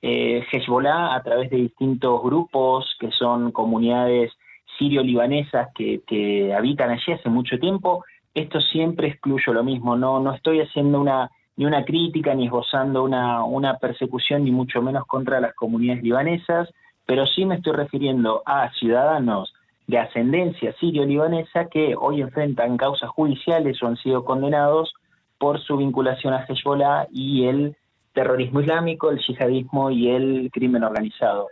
eh, 0.00 0.44
Hezbollah 0.50 1.14
a 1.14 1.22
través 1.22 1.50
de 1.50 1.58
distintos 1.58 2.22
grupos 2.22 2.96
que 3.00 3.10
son 3.10 3.52
comunidades 3.52 4.32
sirio-libanesas 4.78 5.68
que, 5.74 6.52
habitan 6.56 6.90
allí 6.90 7.12
hace 7.12 7.28
mucho 7.28 7.58
tiempo, 7.58 8.04
esto 8.34 8.60
siempre 8.60 9.08
excluyo 9.08 9.52
lo 9.52 9.62
mismo, 9.62 9.96
no, 9.96 10.20
no 10.20 10.34
estoy 10.34 10.60
haciendo 10.60 11.00
una 11.00 11.30
ni 11.54 11.66
una 11.66 11.84
crítica 11.84 12.34
ni 12.34 12.46
esbozando 12.46 13.04
una, 13.04 13.44
una 13.44 13.76
persecución 13.76 14.44
ni 14.44 14.50
mucho 14.50 14.80
menos 14.80 15.04
contra 15.04 15.38
las 15.38 15.54
comunidades 15.54 16.02
libanesas, 16.02 16.72
pero 17.06 17.26
sí 17.26 17.44
me 17.44 17.56
estoy 17.56 17.72
refiriendo 17.74 18.42
a 18.46 18.70
ciudadanos 18.72 19.52
de 19.86 19.98
ascendencia 19.98 20.72
sirio-libanesa 20.80 21.66
que 21.66 21.94
hoy 21.98 22.20
enfrentan 22.20 22.76
causas 22.76 23.10
judiciales 23.10 23.82
o 23.82 23.86
han 23.86 23.96
sido 23.96 24.24
condenados 24.24 24.94
por 25.38 25.60
su 25.60 25.76
vinculación 25.76 26.34
a 26.34 26.44
Hezbollah 26.46 27.08
y 27.10 27.46
el 27.46 27.76
terrorismo 28.12 28.60
islámico, 28.60 29.10
el 29.10 29.18
yihadismo 29.18 29.90
y 29.90 30.08
el 30.08 30.50
crimen 30.52 30.84
organizado. 30.84 31.48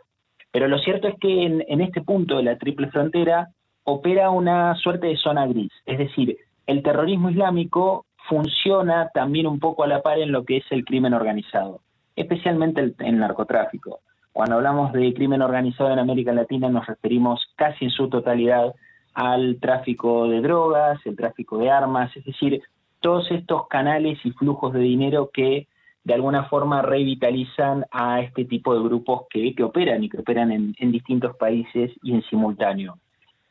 Pero 0.52 0.69
lo 0.69 0.78
cierto 0.78 1.09
es 1.09 1.14
que 1.21 1.45
en, 1.45 1.80
este 1.80 2.02
punto 2.02 2.37
de 2.37 2.42
la 2.42 2.59
triple 2.59 2.88
frontera 2.90 3.49
opera 3.85 4.30
una 4.30 4.75
suerte 4.76 5.09
de 5.09 5.16
zona 5.16 5.47
gris, 5.47 5.73
es 5.87 5.99
decir, 5.99 6.37
el 6.66 6.83
terrorismo 6.83 7.30
islámico 7.30 8.07
funciona 8.28 9.09
también 9.12 9.47
un 9.47 9.59
poco 9.59 9.85
a 9.85 9.88
la 9.88 10.02
par 10.02 10.19
en 10.19 10.33
lo 10.33 10.45
que 10.45 10.59
es 10.59 10.64
el 10.71 10.85
crimen 10.85 11.14
organizado, 11.14 11.80
especialmente 12.14 12.80
el, 12.80 12.95
el 12.99 13.19
narcotráfico. 13.19 14.00
Cuando 14.33 14.57
hablamos 14.57 14.93
de 14.93 15.13
crimen 15.13 15.43
organizado 15.43 15.93
en 15.93 15.99
América 15.99 16.33
Latina 16.33 16.69
nos 16.69 16.87
referimos 16.87 17.45
casi 17.57 17.87
en 17.87 17.91
su 17.91 18.09
totalidad 18.09 18.75
al 19.15 19.59
tráfico 19.61 20.29
de 20.29 20.41
drogas, 20.41 21.01
el 21.05 21.17
tráfico 21.17 21.59
de 21.59 21.71
armas, 21.71 22.17
es 22.17 22.25
decir, 22.25 22.63
todos 23.01 23.31
estos 23.31 23.67
canales 23.69 24.19
y 24.25 24.31
flujos 24.33 24.73
de 24.73 24.81
dinero 24.81 25.31
que 25.33 25.67
de 26.05 26.15
alguna 26.15 26.45
forma 26.45 26.83
revitalizan 26.83 27.85
a 27.91 28.21
este 28.21 28.45
tipo 28.45 28.75
de 28.75 28.83
grupos 28.83 29.23
que, 29.31 29.55
que 29.55 29.63
operan 29.63 30.03
y 30.03 30.09
que 30.09 30.19
operan 30.19 30.51
en, 30.51 30.93
distintos 30.93 31.37
países 31.37 31.91
y 32.03 32.15
en 32.15 32.23
simultáneo. 32.23 32.99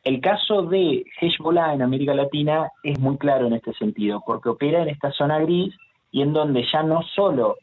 El 0.02 0.20
caso 0.20 0.62
de 0.62 1.04
Hezbollah 1.20 1.74
en 1.74 1.82
América 1.82 2.14
Latina 2.14 2.70
es 2.82 2.98
muy 2.98 3.18
claro 3.18 3.46
en 3.46 3.52
este 3.52 3.72
sentido, 3.74 4.22
porque 4.26 4.48
opera 4.48 4.82
en 4.82 4.88
esta 4.88 5.12
zona 5.12 5.38
gris 5.40 5.74
y 6.10 6.22
en 6.22 6.32
donde 6.32 6.64
ya 6.72 6.82
no 6.82 7.02
solo 7.14 7.56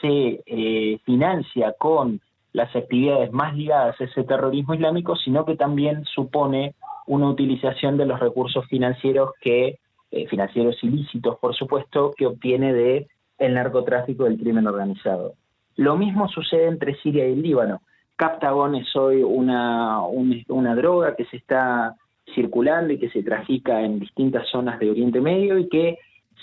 se 0.00 0.42
eh, 0.46 0.98
financia 1.04 1.74
con 1.78 2.20
las 2.52 2.74
actividades 2.76 3.32
más 3.32 3.56
ligadas 3.56 4.00
a 4.00 4.04
ese 4.04 4.24
terrorismo 4.24 4.74
islámico, 4.74 5.16
sino 5.16 5.44
que 5.44 5.56
también 5.56 6.04
supone 6.04 6.74
una 7.06 7.28
utilización 7.28 7.96
de 7.96 8.06
los 8.06 8.20
recursos 8.20 8.66
financieros 8.66 9.30
que 9.40 9.78
eh, 10.10 10.26
financieros 10.28 10.76
ilícitos, 10.82 11.38
por 11.38 11.54
supuesto, 11.54 12.12
que 12.16 12.26
obtiene 12.26 12.72
de 12.72 13.08
el 13.38 13.54
narcotráfico 13.54 14.24
del 14.24 14.38
crimen 14.38 14.66
organizado. 14.66 15.34
Lo 15.76 15.96
mismo 15.96 16.28
sucede 16.28 16.66
entre 16.66 16.94
Siria 16.96 17.26
y 17.26 17.32
el 17.32 17.42
Líbano. 17.42 17.80
Captagon 18.16 18.74
es 18.74 18.94
hoy 18.94 19.22
una, 19.22 20.00
una 20.00 20.74
droga 20.74 21.16
que 21.16 21.24
se 21.24 21.38
está 21.38 21.96
circulando 22.34 22.92
y 22.92 22.98
que 22.98 23.08
se 23.08 23.22
trafica 23.22 23.80
en 23.80 23.98
distintas 23.98 24.46
zonas 24.48 24.78
de 24.78 24.90
Oriente 24.90 25.20
Medio 25.20 25.58
y 25.58 25.68
que 25.68 25.98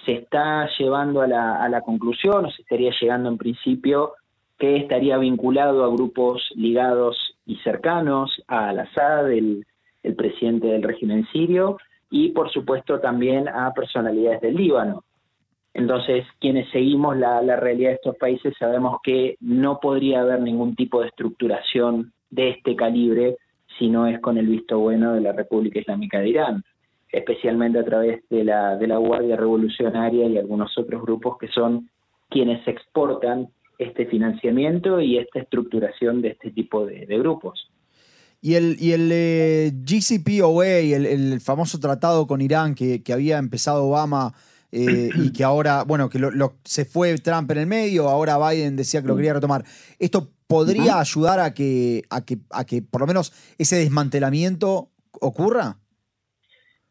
se 0.06 0.14
está 0.14 0.68
llevando 0.78 1.22
a 1.22 1.28
la, 1.28 1.64
a 1.64 1.70
la 1.70 1.82
conclusión, 1.82 2.46
o 2.46 2.52
se 2.52 2.64
estaría 2.64 2.92
llegando 3.00 3.30
en 3.30 3.38
principio, 3.38 4.14
que 4.60 4.78
estaría 4.78 5.18
vinculado 5.18 5.84
a 5.84 5.90
grupos 5.90 6.48
ligados 6.56 7.18
y 7.46 7.56
cercanos 7.58 8.44
a 8.48 8.70
Al-Assad, 8.70 9.32
el, 9.32 9.66
el 10.04 10.16
presidente 10.16 10.68
del 10.68 10.84
régimen 10.84 11.26
sirio, 11.32 11.78
y 12.12 12.30
por 12.30 12.52
supuesto 12.52 13.00
también 13.00 13.48
a 13.48 13.74
personalidades 13.74 14.42
del 14.42 14.56
Líbano. 14.56 15.04
Entonces, 15.74 16.26
quienes 16.40 16.70
seguimos 16.72 17.16
la, 17.18 17.42
realidad 17.56 17.92
de 17.92 17.96
estos 17.96 18.18
países 18.18 18.54
sabemos 18.58 18.98
que 19.04 19.38
no 19.40 19.80
podría 19.80 20.22
haber 20.22 20.42
ningún 20.42 20.76
tipo 20.76 21.02
de 21.02 21.08
estructuración 21.08 22.12
de 22.30 22.50
este 22.50 22.76
calibre 22.76 23.38
si 23.78 23.88
no 23.88 24.08
es 24.08 24.20
con 24.20 24.38
el 24.38 24.48
visto 24.48 24.80
bueno 24.80 25.14
de 25.14 25.22
la 25.22 25.32
República 25.32 25.80
Islámica 25.80 26.20
de 26.20 26.30
Irán, 26.30 26.64
especialmente 27.12 27.80
a 27.80 27.86
través 27.86 28.28
de 28.30 28.44
la, 28.44 28.76
de 28.76 28.88
la 28.88 28.98
Guardia 28.98 29.38
Revolucionaria 29.38 30.28
y 30.28 30.38
algunos 30.38 30.76
otros 30.78 31.02
grupos 31.02 31.38
que 31.38 31.48
son 31.48 31.90
quienes 32.30 32.68
exportan 32.68 33.48
este 33.80 34.06
financiamiento 34.06 35.00
y 35.00 35.18
esta 35.18 35.40
estructuración 35.40 36.22
de 36.22 36.30
este 36.30 36.52
tipo 36.52 36.86
de, 36.86 37.06
grupos. 37.18 37.72
Y 38.42 38.56
el, 38.56 38.76
y 38.80 38.92
el 38.92 39.10
eh, 39.12 39.72
GCPOA, 39.74 40.68
el, 40.68 41.06
el, 41.06 41.42
famoso 41.42 41.80
tratado 41.80 42.28
con 42.28 42.42
Irán 42.42 42.76
que, 42.76 43.02
que 43.02 43.14
había 43.14 43.38
empezado 43.38 43.86
Obama 43.86 44.34
eh, 44.72 45.10
y 45.16 45.34
que 45.34 45.44
ahora, 45.44 45.84
bueno, 45.84 46.10
que 46.10 46.20
lo, 46.20 46.54
se 46.64 46.86
fue 46.86 47.16
Trump 47.18 47.50
en 47.52 47.58
el 47.58 47.68
medio, 47.68 48.10
ahora 48.10 48.38
Biden 48.38 48.76
decía 48.76 49.02
que 49.02 49.08
lo 49.08 49.16
quería 49.16 49.34
retomar. 49.34 49.64
¿Esto 49.98 50.28
podría 50.48 51.00
ayudar 51.00 51.40
a 51.40 51.54
que, 51.54 52.04
a 52.10 52.26
que, 52.26 52.38
a 52.52 52.66
que 52.66 52.82
por 52.82 53.02
lo 53.02 53.08
menos 53.08 53.32
ese 53.58 53.78
desmantelamiento 53.78 54.90
ocurra? 55.22 55.78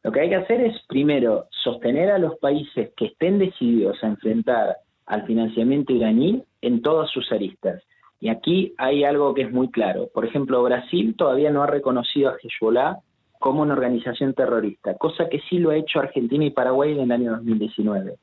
Lo 0.03 0.13
que 0.13 0.21
hay 0.21 0.29
que 0.31 0.37
hacer 0.37 0.61
es, 0.63 0.75
primero, 0.89 1.49
sostener 1.63 2.11
a 2.11 2.19
los 2.19 2.39
países 2.39 2.91
que 2.97 3.07
estén 3.07 3.39
decididos 3.39 4.03
a 4.03 4.07
enfrentar 4.07 4.79
al 5.07 5.27
financiamiento 5.27 5.93
iraní 5.93 6.45
en 6.63 6.83
todas 6.83 7.11
sus 7.11 7.31
aristas. 7.33 7.83
Y 8.21 8.29
aquí 8.29 8.75
hay 8.79 9.05
algo 9.05 9.35
que 9.35 9.43
es 9.43 9.53
muy 9.53 9.71
claro. 9.71 10.09
Por 10.13 10.25
ejemplo, 10.25 10.63
Brasil 10.63 11.15
todavía 11.17 11.51
no 11.51 11.63
ha 11.63 11.67
reconocido 11.67 12.31
a 12.31 12.37
Hezbollah 12.43 12.99
como 13.39 13.63
una 13.63 13.75
organización 13.75 14.35
terrorista, 14.35 14.95
cosa 14.95 15.29
que 15.29 15.41
sí 15.49 15.59
lo 15.59 15.71
ha 15.71 15.77
hecho 15.77 16.01
Argentina 16.01 16.45
y 16.45 16.51
Paraguay 16.51 16.93
en 16.93 17.01
el 17.01 17.13
año 17.13 17.31
2019. 17.37 18.17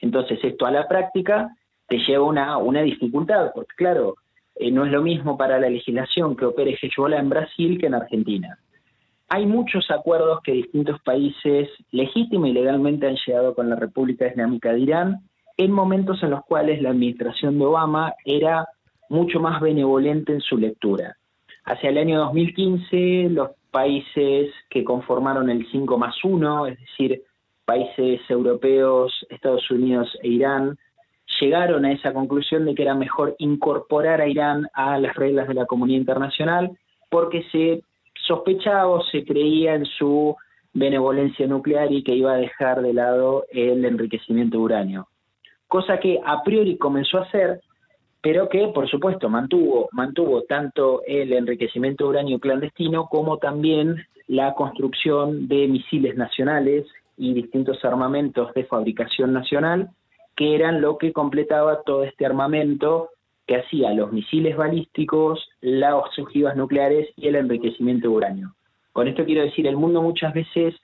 Entonces, 0.00 0.38
esto 0.42 0.66
a 0.66 0.70
la 0.70 0.86
práctica 0.86 1.56
te 1.88 1.98
lleva 1.98 2.24
una, 2.24 2.56
una 2.58 2.82
dificultad, 2.82 3.50
porque 3.52 3.74
claro, 3.76 4.14
eh, 4.54 4.70
no 4.70 4.84
es 4.84 4.92
lo 4.92 5.02
mismo 5.02 5.36
para 5.36 5.58
la 5.58 5.68
legislación 5.68 6.36
que 6.36 6.44
opere 6.44 6.78
Hezbollah 6.80 7.18
en 7.18 7.28
Brasil 7.28 7.78
que 7.78 7.86
en 7.86 7.94
Argentina. 7.94 8.58
Hay 9.28 9.46
muchos 9.46 9.90
acuerdos 9.90 10.40
que 10.44 10.52
distintos 10.52 11.00
países 11.02 11.68
legítimos 11.90 12.48
y 12.48 12.52
legalmente 12.52 13.08
han 13.08 13.16
llegado 13.26 13.54
con 13.54 13.70
la 13.70 13.76
República 13.76 14.28
Islámica 14.28 14.72
de 14.72 14.80
Irán 14.80 15.16
en 15.64 15.72
momentos 15.72 16.22
en 16.22 16.30
los 16.30 16.44
cuales 16.44 16.82
la 16.82 16.90
administración 16.90 17.58
de 17.58 17.64
Obama 17.64 18.14
era 18.24 18.66
mucho 19.08 19.40
más 19.40 19.60
benevolente 19.60 20.32
en 20.32 20.40
su 20.40 20.56
lectura. 20.56 21.16
Hacia 21.64 21.90
el 21.90 21.98
año 21.98 22.18
2015 22.20 23.28
los 23.30 23.50
países 23.70 24.52
que 24.70 24.84
conformaron 24.84 25.50
el 25.50 25.66
5 25.70 25.98
más 25.98 26.14
1, 26.24 26.66
es 26.66 26.80
decir, 26.80 27.22
países 27.64 28.20
europeos, 28.28 29.12
Estados 29.30 29.70
Unidos 29.70 30.08
e 30.22 30.28
Irán, 30.28 30.76
llegaron 31.40 31.84
a 31.84 31.92
esa 31.92 32.12
conclusión 32.12 32.64
de 32.64 32.74
que 32.74 32.82
era 32.82 32.94
mejor 32.94 33.34
incorporar 33.38 34.20
a 34.20 34.28
Irán 34.28 34.68
a 34.74 34.98
las 34.98 35.14
reglas 35.14 35.48
de 35.48 35.54
la 35.54 35.66
comunidad 35.66 36.00
internacional 36.00 36.70
porque 37.10 37.44
se 37.50 37.82
sospechaba 38.26 38.88
o 38.88 39.02
se 39.04 39.24
creía 39.24 39.74
en 39.74 39.86
su 39.86 40.36
benevolencia 40.72 41.46
nuclear 41.46 41.92
y 41.92 42.02
que 42.02 42.14
iba 42.14 42.32
a 42.32 42.36
dejar 42.36 42.82
de 42.82 42.94
lado 42.94 43.44
el 43.50 43.84
enriquecimiento 43.84 44.58
de 44.58 44.64
uranio. 44.64 45.08
Cosa 45.72 45.98
que 45.98 46.20
a 46.22 46.42
priori 46.42 46.76
comenzó 46.76 47.16
a 47.16 47.22
hacer, 47.22 47.62
pero 48.20 48.46
que 48.50 48.68
por 48.74 48.90
supuesto 48.90 49.30
mantuvo, 49.30 49.88
mantuvo 49.92 50.42
tanto 50.42 51.00
el 51.06 51.32
enriquecimiento 51.32 52.04
de 52.04 52.10
uranio 52.10 52.38
clandestino 52.40 53.06
como 53.06 53.38
también 53.38 53.96
la 54.26 54.52
construcción 54.52 55.48
de 55.48 55.68
misiles 55.68 56.14
nacionales 56.14 56.84
y 57.16 57.32
distintos 57.32 57.82
armamentos 57.86 58.52
de 58.52 58.64
fabricación 58.64 59.32
nacional, 59.32 59.88
que 60.36 60.54
eran 60.54 60.82
lo 60.82 60.98
que 60.98 61.14
completaba 61.14 61.80
todo 61.86 62.04
este 62.04 62.26
armamento 62.26 63.08
que 63.46 63.56
hacía 63.56 63.94
los 63.94 64.12
misiles 64.12 64.54
balísticos, 64.54 65.48
las 65.62 66.18
ojivas 66.18 66.54
nucleares 66.54 67.08
y 67.16 67.28
el 67.28 67.36
enriquecimiento 67.36 68.10
de 68.10 68.14
uranio. 68.14 68.54
Con 68.92 69.08
esto 69.08 69.24
quiero 69.24 69.40
decir, 69.40 69.66
el 69.66 69.78
mundo 69.78 70.02
muchas 70.02 70.34
veces 70.34 70.74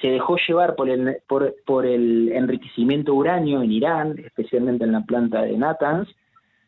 se 0.00 0.08
dejó 0.08 0.36
llevar 0.46 0.76
por 0.76 0.88
el, 0.88 1.18
por, 1.26 1.54
por 1.66 1.86
el 1.86 2.30
enriquecimiento 2.32 3.14
uranio 3.14 3.62
en 3.62 3.72
Irán, 3.72 4.18
especialmente 4.18 4.84
en 4.84 4.92
la 4.92 5.02
planta 5.02 5.42
de 5.42 5.56
Natanz, 5.56 6.08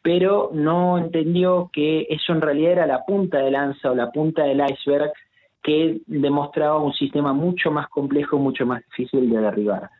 pero 0.02 0.50
no 0.52 0.98
entendió 0.98 1.70
que 1.72 2.06
eso 2.08 2.32
en 2.32 2.40
realidad 2.40 2.72
era 2.72 2.86
la 2.86 3.04
punta 3.04 3.38
de 3.38 3.50
lanza 3.50 3.90
o 3.90 3.94
la 3.94 4.10
punta 4.10 4.44
del 4.44 4.60
iceberg 4.60 5.12
que 5.62 6.00
demostraba 6.06 6.82
un 6.82 6.94
sistema 6.94 7.32
mucho 7.32 7.70
más 7.70 7.88
complejo, 7.88 8.38
mucho 8.38 8.64
más 8.64 8.82
difícil 8.86 9.28
de 9.28 9.38
derribar. 9.38 9.90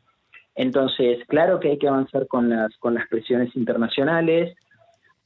Entonces, 0.55 1.19
claro 1.29 1.61
que 1.61 1.71
hay 1.71 1.79
que 1.79 1.89
avanzar 1.89 2.27
con 2.27 2.49
las, 2.49 2.77
con 2.79 2.95
las 2.95 3.07
presiones 3.09 3.55
internacionales. 3.55 4.57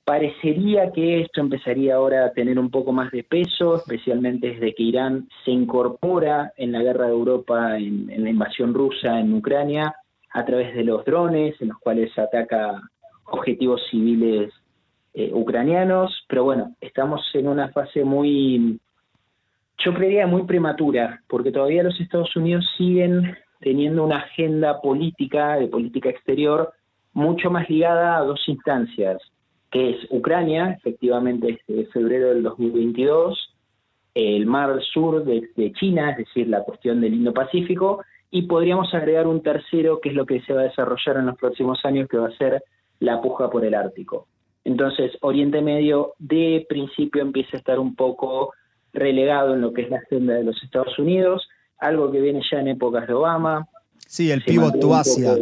Parecería 0.04 0.92
que 0.92 1.22
esto 1.22 1.40
empezaría 1.40 1.94
ahora 1.94 2.26
a 2.26 2.32
tener 2.32 2.58
un 2.58 2.70
poco 2.70 2.92
más 2.92 3.10
de 3.10 3.24
peso, 3.24 3.76
especialmente 3.76 4.48
desde 4.48 4.74
que 4.74 4.82
Irán 4.82 5.28
se 5.44 5.50
incorpora 5.50 6.52
en 6.58 6.72
la 6.72 6.82
guerra 6.82 7.06
de 7.06 7.12
Europa, 7.12 7.78
en, 7.78 8.22
la 8.22 8.28
invasión 8.28 8.74
rusa 8.74 9.18
en 9.18 9.32
Ucrania, 9.32 9.94
a 10.30 10.44
través 10.44 10.74
de 10.74 10.84
los 10.84 11.06
drones, 11.06 11.58
en 11.62 11.68
los 11.68 11.78
cuales 11.78 12.16
ataca 12.18 12.82
objetivos 13.24 13.80
civiles 13.90 14.52
eh, 15.14 15.30
ucranianos. 15.32 16.24
Pero 16.28 16.44
bueno, 16.44 16.76
estamos 16.82 17.22
en 17.32 17.48
una 17.48 17.68
fase 17.68 18.04
muy, 18.04 18.78
yo 19.78 19.94
creería 19.94 20.26
muy 20.26 20.42
prematura, 20.42 21.22
porque 21.28 21.50
todavía 21.50 21.82
los 21.82 21.98
Estados 21.98 22.36
Unidos 22.36 22.70
siguen 22.76 23.38
teniendo 23.60 24.04
una 24.04 24.18
agenda 24.18 24.82
política, 24.82 25.56
de 25.56 25.68
política 25.68 26.10
exterior, 26.10 26.74
mucho 27.14 27.50
más 27.50 27.70
ligada 27.70 28.18
a 28.18 28.20
dos 28.20 28.46
instancias, 28.48 29.18
que 29.74 29.90
es 29.90 29.96
Ucrania, 30.10 30.70
efectivamente 30.78 31.60
desde 31.66 31.86
febrero 31.86 32.28
del 32.28 32.44
2022, 32.44 33.56
el 34.14 34.46
mar 34.46 34.80
sur 34.92 35.24
de, 35.24 35.72
China, 35.72 36.12
es 36.12 36.18
decir, 36.18 36.46
la 36.46 36.62
cuestión 36.62 37.00
del 37.00 37.14
Indo-Pacífico, 37.14 38.04
y 38.30 38.42
podríamos 38.42 38.94
agregar 38.94 39.26
un 39.26 39.42
tercero, 39.42 40.00
que 40.00 40.10
es 40.10 40.14
lo 40.14 40.26
que 40.26 40.40
se 40.42 40.52
va 40.52 40.60
a 40.60 40.64
desarrollar 40.64 41.16
en 41.16 41.26
los 41.26 41.36
próximos 41.36 41.84
años, 41.84 42.08
que 42.08 42.18
va 42.18 42.28
a 42.28 42.36
ser 42.36 42.62
la 43.00 43.20
puja 43.20 43.50
por 43.50 43.64
el 43.64 43.74
Ártico. 43.74 44.28
Entonces, 44.62 45.10
Oriente 45.22 45.60
Medio 45.60 46.12
de 46.20 46.64
principio 46.68 47.20
empieza 47.20 47.56
a 47.56 47.58
estar 47.58 47.80
un 47.80 47.96
poco 47.96 48.54
relegado 48.92 49.54
en 49.54 49.60
lo 49.60 49.72
que 49.72 49.82
es 49.82 49.90
la 49.90 49.98
agenda 49.98 50.34
de 50.34 50.44
los 50.44 50.62
Estados 50.62 50.96
Unidos, 51.00 51.48
algo 51.78 52.12
que 52.12 52.20
viene 52.20 52.42
ya 52.48 52.60
en 52.60 52.68
épocas 52.68 53.08
de 53.08 53.14
Obama. 53.14 53.66
Sí, 54.06 54.30
el 54.30 54.40
pivot 54.44 54.78
to 54.78 54.94
Asia. 54.94 55.34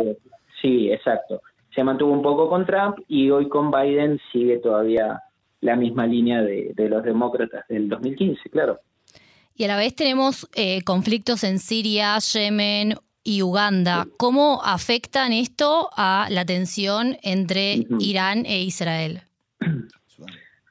Sí, 0.62 0.90
exacto. 0.90 1.42
Se 1.74 1.84
mantuvo 1.84 2.12
un 2.12 2.22
poco 2.22 2.48
con 2.48 2.66
Trump 2.66 2.98
y 3.08 3.30
hoy 3.30 3.48
con 3.48 3.70
Biden 3.70 4.20
sigue 4.30 4.58
todavía 4.58 5.20
la 5.60 5.76
misma 5.76 6.06
línea 6.06 6.42
de, 6.42 6.74
los 6.76 7.02
demócratas 7.02 7.66
del 7.68 7.88
2015, 7.88 8.50
claro. 8.50 8.80
Y 9.54 9.64
a 9.64 9.68
la 9.68 9.76
vez 9.76 9.94
tenemos 9.94 10.48
eh, 10.54 10.82
conflictos 10.82 11.44
en 11.44 11.58
Siria, 11.58 12.18
Yemen 12.18 12.94
y 13.22 13.42
Uganda. 13.42 14.06
¿Cómo 14.18 14.60
afectan 14.64 15.32
esto 15.32 15.88
a 15.96 16.26
la 16.30 16.44
tensión 16.44 17.16
entre 17.22 17.86
Irán 18.00 18.44
e 18.44 18.62
Israel? 18.62 19.20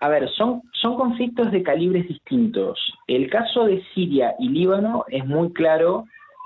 A 0.01 0.09
ver, 0.09 0.29
son, 0.31 0.63
son 0.73 0.95
conflictos 0.95 1.51
de 1.51 1.63
calibres 1.63 2.07
distintos. 2.07 2.79
El 3.07 3.29
caso 3.29 3.65
de 3.65 3.83
Siria 3.93 4.33
y 4.39 4.49
Líbano 4.49 5.05
es 5.07 5.25
muy 5.25 5.53
claro 5.53 6.05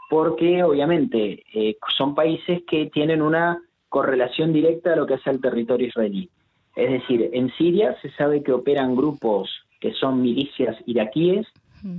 porque 0.09 0.61
obviamente 0.61 1.43
eh, 1.53 1.77
son 1.97 2.13
países 2.13 2.61
que 2.67 2.87
tienen 2.87 3.21
una 3.21 3.59
correlación 3.95 4.51
directa 4.51 4.91
a 4.91 4.97
lo 4.97 5.05
que 5.05 5.13
hace 5.13 5.29
el 5.29 5.39
territorio 5.39 5.87
israelí. 5.87 6.29
Es 6.75 6.91
decir, 6.91 7.29
en 7.31 7.49
Siria 7.53 7.95
se 8.01 8.11
sabe 8.11 8.43
que 8.43 8.51
operan 8.51 8.93
grupos 8.93 9.49
que 9.79 9.93
son 9.93 10.21
milicias 10.21 10.75
iraquíes, 10.85 11.47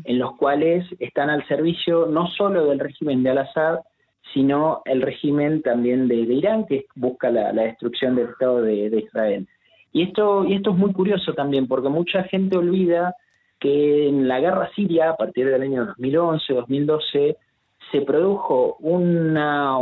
en 0.04 0.18
los 0.18 0.36
cuales 0.36 0.84
están 0.98 1.30
al 1.30 1.46
servicio 1.48 2.04
no 2.04 2.26
solo 2.26 2.66
del 2.66 2.80
régimen 2.80 3.22
de 3.22 3.30
Al-Assad, 3.30 3.78
sino 4.34 4.82
el 4.84 5.00
régimen 5.00 5.62
también 5.62 6.06
de, 6.06 6.16
Irán, 6.16 6.66
que 6.66 6.84
busca 6.96 7.30
la, 7.30 7.50
destrucción 7.52 8.14
del 8.14 8.28
Estado 8.28 8.60
de 8.60 8.98
Israel. 8.98 9.49
Y 9.90 10.02
esto, 10.02 10.44
y 10.44 10.52
esto 10.52 10.73
es 10.73 10.76
muy 10.76 10.92
curioso 10.92 11.32
también, 11.32 11.66
porque 11.66 11.88
mucha 11.88 12.25
gente 12.25 12.58
olvida 12.58 13.14
que 13.58 14.08
en 14.08 14.28
la 14.28 14.38
guerra 14.40 14.68
siria, 14.75 15.12
a 15.12 15.16
partir 15.16 15.49
del 15.49 15.62
año 15.62 15.86
2011, 15.86 16.52
2012, 16.52 17.36
se 17.90 18.00
produjo 18.02 18.76
una, 18.80 19.78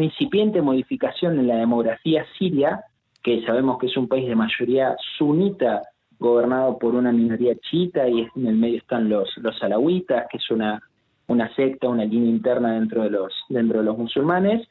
incipiente 0.00 0.62
modificación 0.62 1.38
en 1.38 1.48
la 1.48 1.56
demografía 1.56 2.24
siria, 2.38 2.84
que 3.22 3.44
sabemos 3.44 3.78
que 3.78 3.86
es 3.86 3.96
un 3.96 4.08
país 4.08 4.28
de 4.28 4.36
mayoría 4.36 4.96
sunita, 5.16 5.82
gobernado 6.18 6.78
por 6.78 6.94
una 6.94 7.12
minoría 7.12 7.54
chiita, 7.56 8.08
y 8.08 8.28
en 8.36 8.46
el 8.46 8.54
medio 8.54 8.78
están 8.78 9.08
los, 9.08 9.28
los 9.38 9.60
alawitas, 9.62 10.26
que 10.30 10.36
es 10.36 10.50
una, 10.50 10.80
una 11.26 11.52
secta, 11.54 11.88
una 11.88 12.04
línea 12.04 12.30
interna 12.30 12.74
dentro 12.74 13.02
de 13.02 13.10
los, 13.10 13.32
dentro 13.48 13.78
de 13.78 13.84
los 13.84 13.98
musulmanes, 13.98 14.66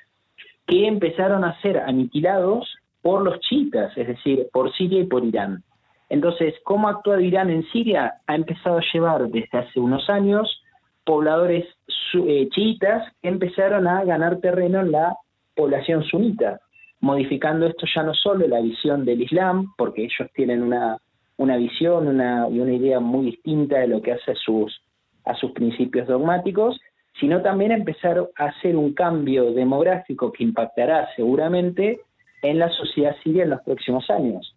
que 0.66 0.88
empezaron 0.88 1.44
a 1.44 1.60
ser 1.62 1.78
aniquilados 1.80 2.74
por 3.02 3.22
los 3.22 3.40
chiitas, 3.42 3.96
es 3.98 4.08
decir, 4.08 4.48
por 4.54 4.74
Siria 4.74 5.02
y 5.02 5.06
por 5.06 5.26
Irán. 5.26 5.64
Entonces, 6.10 6.54
¿cómo 6.64 6.88
ha 6.88 6.92
actuado 6.92 7.20
Irán 7.20 7.50
en 7.50 7.64
Siria? 7.72 8.14
Ha 8.28 8.36
empezado 8.36 8.78
a 8.78 8.84
llevar 8.94 9.28
desde 9.28 9.58
hace 9.58 9.80
unos 9.80 10.10
años 10.10 10.62
pobladores 11.06 11.66
eh, 12.14 12.48
chiitas 12.52 13.12
empezaron 13.22 13.88
a 13.88 14.04
ganar 14.04 14.40
terreno 14.40 14.82
en 14.82 14.92
la 14.92 15.16
población 15.56 16.04
sunita, 16.04 16.60
modificando 17.00 17.68
esto 17.68 17.86
ya 17.94 18.04
no 18.04 18.14
solo 18.14 18.48
la 18.48 18.62
visión 18.62 19.06
del 19.06 19.22
Islam, 19.22 19.74
porque 19.78 20.04
ellos 20.04 20.30
tienen 20.34 20.64
una, 20.64 20.98
una 21.38 21.58
visión 21.58 22.06
y 22.52 22.60
una 22.60 22.74
idea 22.74 23.00
muy 23.00 23.26
distinta 23.28 23.80
de 23.80 23.88
lo 23.88 24.02
que 24.02 24.14
hace 24.14 24.32
a 24.32 24.36
sus, 24.36 24.82
a 25.26 25.36
sus 25.36 25.52
principios 25.52 26.08
dogmáticos, 26.08 26.80
sino 27.20 27.42
también 27.42 27.72
empezar 27.72 28.30
a 28.38 28.46
hacer 28.46 28.76
un 28.76 28.94
cambio 28.94 29.54
demográfico 29.54 30.32
que 30.32 30.44
impactará 30.44 31.10
seguramente 31.16 32.00
en 32.42 32.60
la 32.60 32.70
sociedad 32.70 33.16
siria 33.24 33.44
en 33.44 33.52
los 33.52 33.62
próximos 33.62 34.10
años. 34.10 34.56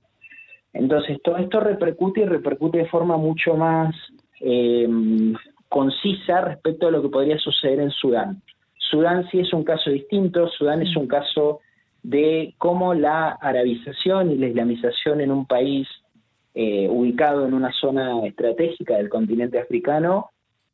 Entonces, 0.73 1.19
todo 1.23 1.39
esto 1.39 1.61
repercute 1.61 2.21
y 2.21 2.25
repercute 2.25 2.79
de 2.79 2.87
forma 2.87 3.17
mucho 3.17 3.55
más 3.55 3.95
eh, 4.41 4.87
concisa 5.69 6.41
respecto 6.43 6.89
a 6.89 6.91
lo 6.91 7.03
que 7.03 7.09
podría 7.09 7.39
suceder 7.39 7.81
en 7.81 7.91
Sudán. 7.91 8.43
Sudán 8.79 9.29
sí 9.31 9.41
es 9.41 9.53
un 9.53 9.65
caso 9.65 9.91
distinto, 9.91 10.49
Sudán 10.49 10.83
es 10.83 10.97
un 10.97 11.07
caso 11.07 11.61
de 12.03 12.55
cómo 12.59 12.95
la 12.95 13.31
arabización 13.41 14.31
y 14.31 14.37
la 14.37 14.47
islamización 14.47 15.21
en 15.21 15.33
un 15.33 15.47
país 15.47 15.89
eh, 16.55 16.89
ubicado 16.89 17.47
en 17.47 17.53
una 17.53 17.73
zona 17.73 18.25
estratégica 18.27 18.97
del 18.97 19.09
continente 19.09 19.59
africano 19.59 20.31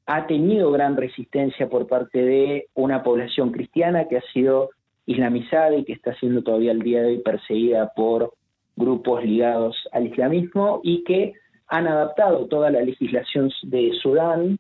ha 0.06 0.26
tenido 0.26 0.70
gran 0.72 0.96
resistencia 0.96 1.68
por 1.68 1.86
parte 1.86 2.22
de 2.22 2.66
una 2.74 3.02
población 3.02 3.50
cristiana 3.50 4.08
que 4.08 4.18
ha 4.18 4.22
sido 4.32 4.70
islamizada 5.06 5.74
y 5.76 5.84
que 5.84 5.94
está 5.94 6.14
siendo 6.16 6.42
todavía 6.42 6.72
al 6.72 6.80
día 6.80 7.02
de 7.02 7.08
hoy 7.08 7.18
perseguida 7.18 7.92
por 7.96 8.34
grupos 8.76 9.24
ligados 9.24 9.76
al 9.92 10.06
islamismo 10.06 10.80
y 10.82 11.02
que 11.04 11.32
han 11.66 11.86
adaptado 11.86 12.46
toda 12.46 12.70
la 12.70 12.82
legislación 12.82 13.50
de 13.62 13.92
Sudán 14.02 14.58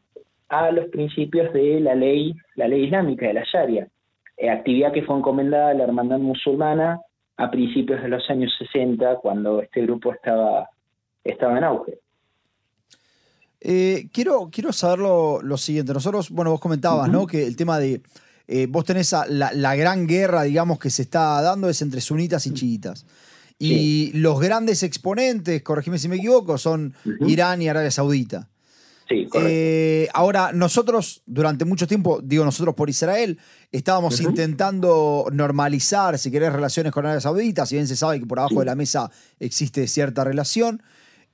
a 0.52 0.70
los 0.70 0.88
principios 0.90 1.50
de 1.54 1.80
la 1.80 1.94
ley, 1.94 2.34
la 2.56 2.68
ley 2.68 2.84
islámica 2.84 3.26
de 3.26 3.32
la 3.32 3.42
Sharia, 3.42 3.88
eh, 4.36 4.50
actividad 4.50 4.92
que 4.92 5.02
fue 5.02 5.16
encomendada 5.16 5.70
a 5.70 5.74
la 5.74 5.84
hermandad 5.84 6.18
musulmana 6.18 7.00
a 7.38 7.50
principios 7.50 8.02
de 8.02 8.08
los 8.08 8.28
años 8.28 8.52
60, 8.58 9.16
cuando 9.16 9.62
este 9.62 9.80
grupo 9.80 10.12
estaba, 10.12 10.68
estaba 11.24 11.56
en 11.56 11.64
auge. 11.64 11.98
Eh, 13.62 14.08
quiero, 14.12 14.50
quiero 14.52 14.72
saber 14.74 14.98
lo, 14.98 15.56
siguiente. 15.56 15.94
Nosotros, 15.94 16.30
bueno, 16.30 16.50
vos 16.50 16.60
comentabas, 16.60 17.08
¿no? 17.08 17.26
Que 17.26 17.46
el 17.46 17.56
tema 17.56 17.78
de 17.78 18.02
eh, 18.46 18.66
vos 18.68 18.84
tenés 18.84 19.14
la, 19.28 19.74
gran 19.76 20.06
guerra, 20.06 20.42
digamos, 20.42 20.78
que 20.78 20.90
se 20.90 21.02
está 21.02 21.40
dando 21.40 21.70
es 21.70 21.80
entre 21.80 22.02
sunitas 22.02 22.46
y 22.46 22.52
chiitas. 22.52 23.06
Y 23.58 24.12
los 24.18 24.40
grandes 24.40 24.82
exponentes, 24.82 25.62
corregime 25.62 25.96
si 25.96 26.08
me 26.08 26.16
equivoco, 26.16 26.58
son 26.58 26.94
Irán 27.20 27.62
y 27.62 27.68
Arabia 27.68 27.92
Saudita. 27.92 28.48
Sí, 29.12 29.28
eh, 29.34 30.08
ahora, 30.14 30.52
nosotros 30.52 31.22
durante 31.26 31.64
mucho 31.64 31.86
tiempo, 31.86 32.20
digo 32.22 32.44
nosotros 32.44 32.74
por 32.74 32.88
Israel, 32.88 33.38
estábamos 33.70 34.20
intentando 34.20 35.26
normalizar, 35.32 36.18
si 36.18 36.30
querés, 36.30 36.52
relaciones 36.52 36.92
con 36.92 37.04
Arabia 37.04 37.20
Saudita, 37.20 37.66
si 37.66 37.74
bien 37.74 37.86
se 37.86 37.96
sabe 37.96 38.20
que 38.20 38.26
por 38.26 38.38
abajo 38.38 38.60
de 38.60 38.66
la 38.66 38.74
mesa 38.74 39.10
existe 39.38 39.86
cierta 39.86 40.24
relación. 40.24 40.82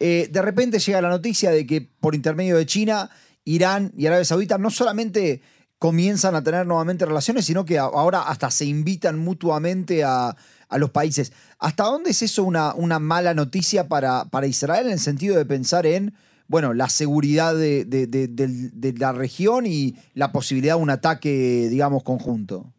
Eh, 0.00 0.28
de 0.30 0.42
repente 0.42 0.78
llega 0.78 1.00
la 1.00 1.08
noticia 1.08 1.50
de 1.50 1.66
que 1.66 1.80
por 1.80 2.14
intermedio 2.14 2.56
de 2.56 2.66
China, 2.66 3.10
Irán 3.44 3.92
y 3.96 4.06
Arabia 4.06 4.24
Saudita 4.24 4.58
no 4.58 4.70
solamente 4.70 5.40
comienzan 5.78 6.34
a 6.34 6.42
tener 6.42 6.66
nuevamente 6.66 7.06
relaciones, 7.06 7.44
sino 7.44 7.64
que 7.64 7.78
ahora 7.78 8.22
hasta 8.22 8.50
se 8.50 8.64
invitan 8.64 9.18
mutuamente 9.18 10.02
a, 10.04 10.36
los 10.76 10.90
países. 10.90 11.32
¿Hasta 11.58 11.84
dónde 11.84 12.10
es 12.10 12.20
eso 12.20 12.44
una, 12.44 12.74
una 12.74 12.98
mala 12.98 13.32
noticia 13.32 13.88
para, 13.88 14.26
para, 14.26 14.46
Israel 14.46 14.86
en 14.86 14.92
el 14.92 14.98
sentido 14.98 15.36
de 15.36 15.46
pensar 15.46 15.86
en 15.86 16.14
bueno, 16.48 16.74
la 16.74 16.88
seguridad 16.88 17.54
de, 17.54 18.94
la 18.98 19.12
región 19.12 19.66
y 19.66 19.94
la 20.14 20.32
posibilidad 20.32 20.76
de 20.76 20.82
un 20.82 20.90
ataque, 20.90 21.68
digamos, 21.70 22.02
conjunto? 22.02 22.72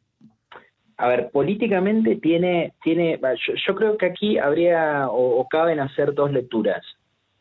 a 1.00 1.08
ver, 1.08 1.30
políticamente 1.32 2.18
tiene, 2.18 2.74
tiene 2.84 3.18
yo, 3.66 3.76
creo 3.76 3.98
que 3.98 4.06
aquí 4.06 4.38
habría 4.38 5.08
o, 5.10 5.48
caben 5.50 5.80
hacer 5.80 6.14
dos 6.14 6.30
lecturas. 6.34 6.84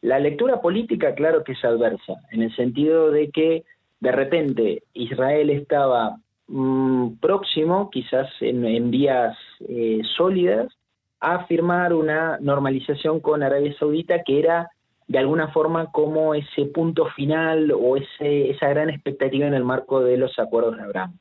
La 0.00 0.20
lectura 0.20 0.60
política, 0.60 1.16
claro 1.16 1.42
que 1.42 1.52
es 1.52 1.64
adversa, 1.64 2.14
en 2.30 2.42
el 2.42 2.54
sentido 2.54 3.10
de 3.10 3.30
que 3.30 3.64
de 3.98 4.12
repente 4.12 4.84
Israel 4.94 5.50
estaba 5.50 6.18
mm, 6.46 7.16
próximo, 7.20 7.90
quizás 7.90 8.28
en, 8.40 8.92
vías 8.92 9.36
eh, 9.68 10.02
sólidas, 10.16 10.72
a 11.18 11.44
firmar 11.46 11.94
una 11.94 12.38
normalización 12.40 13.18
con 13.18 13.42
Arabia 13.42 13.74
Saudita 13.76 14.22
que 14.24 14.38
era 14.38 14.70
de 15.08 15.18
alguna 15.18 15.48
forma 15.48 15.90
como 15.90 16.34
ese 16.34 16.66
punto 16.66 17.06
final 17.16 17.72
o 17.72 17.96
ese, 17.96 18.50
esa 18.50 18.68
gran 18.68 18.90
expectativa 18.90 19.46
en 19.46 19.54
el 19.54 19.64
marco 19.64 20.00
de 20.00 20.18
los 20.18 20.38
acuerdos 20.38 20.76
de 20.76 20.82
Abraham. 20.82 21.18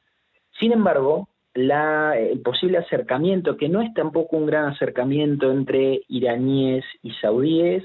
Sin 0.60 0.74
embargo, 0.74 1.30
el 1.54 2.42
posible 2.44 2.78
acercamiento, 2.78 3.58
que 3.58 3.70
no 3.70 3.82
es 3.82 3.94
tampoco 3.94 4.38
un 4.38 4.46
gran 4.46 4.66
acercamiento 4.66 5.52
entre 5.52 6.02
iraníes 6.10 6.86
y 7.02 7.12
saudíes, 7.14 7.84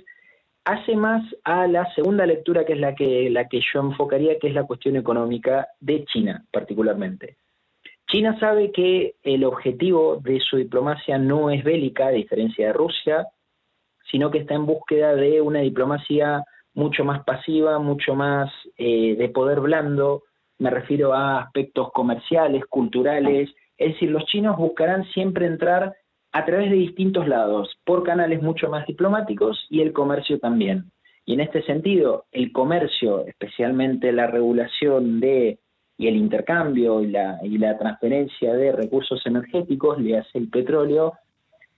hace 0.64 0.94
más 0.96 1.22
a 1.44 1.66
la 1.66 1.92
segunda 1.94 2.26
lectura 2.26 2.64
que 2.64 2.74
es 2.74 2.80
la 2.80 2.94
que, 2.94 3.30
la 3.30 3.48
que 3.48 3.60
yo 3.72 3.80
enfocaría, 3.80 4.38
que 4.38 4.48
es 4.48 4.54
la 4.54 4.64
cuestión 4.64 4.96
económica 4.96 5.68
de 5.80 6.04
China 6.04 6.44
particularmente. 6.52 7.36
China 8.08 8.36
sabe 8.38 8.72
que 8.72 9.14
el 9.22 9.44
objetivo 9.44 10.16
de 10.16 10.38
su 10.40 10.56
diplomacia 10.58 11.16
no 11.16 11.50
es 11.50 11.64
bélica, 11.64 12.08
a 12.08 12.10
diferencia 12.10 12.66
de 12.66 12.72
Rusia, 12.74 13.28
sino 14.12 14.30
que 14.30 14.38
está 14.38 14.54
en 14.54 14.66
búsqueda 14.66 15.16
de 15.16 15.40
una 15.40 15.60
diplomacia 15.60 16.44
mucho 16.74 17.04
más 17.04 17.24
pasiva, 17.24 17.80
mucho 17.80 18.14
más 18.14 18.52
eh, 18.76 19.16
de 19.16 19.28
poder 19.30 19.60
blando, 19.60 20.22
me 20.58 20.70
refiero 20.70 21.12
a 21.12 21.40
aspectos 21.40 21.90
comerciales, 21.92 22.64
culturales, 22.66 23.50
es 23.76 23.94
decir, 23.94 24.10
los 24.10 24.24
chinos 24.26 24.56
buscarán 24.56 25.04
siempre 25.06 25.46
entrar 25.46 25.94
a 26.30 26.44
través 26.44 26.70
de 26.70 26.76
distintos 26.76 27.26
lados, 27.26 27.74
por 27.84 28.04
canales 28.04 28.42
mucho 28.42 28.68
más 28.68 28.86
diplomáticos 28.86 29.66
y 29.68 29.80
el 29.80 29.92
comercio 29.92 30.38
también. 30.38 30.92
Y 31.24 31.34
en 31.34 31.40
este 31.40 31.62
sentido, 31.62 32.26
el 32.32 32.52
comercio, 32.52 33.26
especialmente 33.26 34.12
la 34.12 34.26
regulación 34.26 35.20
de 35.20 35.58
y 35.98 36.08
el 36.08 36.16
intercambio 36.16 37.00
y 37.00 37.08
la, 37.08 37.38
y 37.44 37.58
la 37.58 37.78
transferencia 37.78 38.54
de 38.54 38.72
recursos 38.72 39.24
energéticos, 39.26 40.00
le 40.00 40.18
hace 40.18 40.38
el 40.38 40.48
petróleo, 40.48 41.12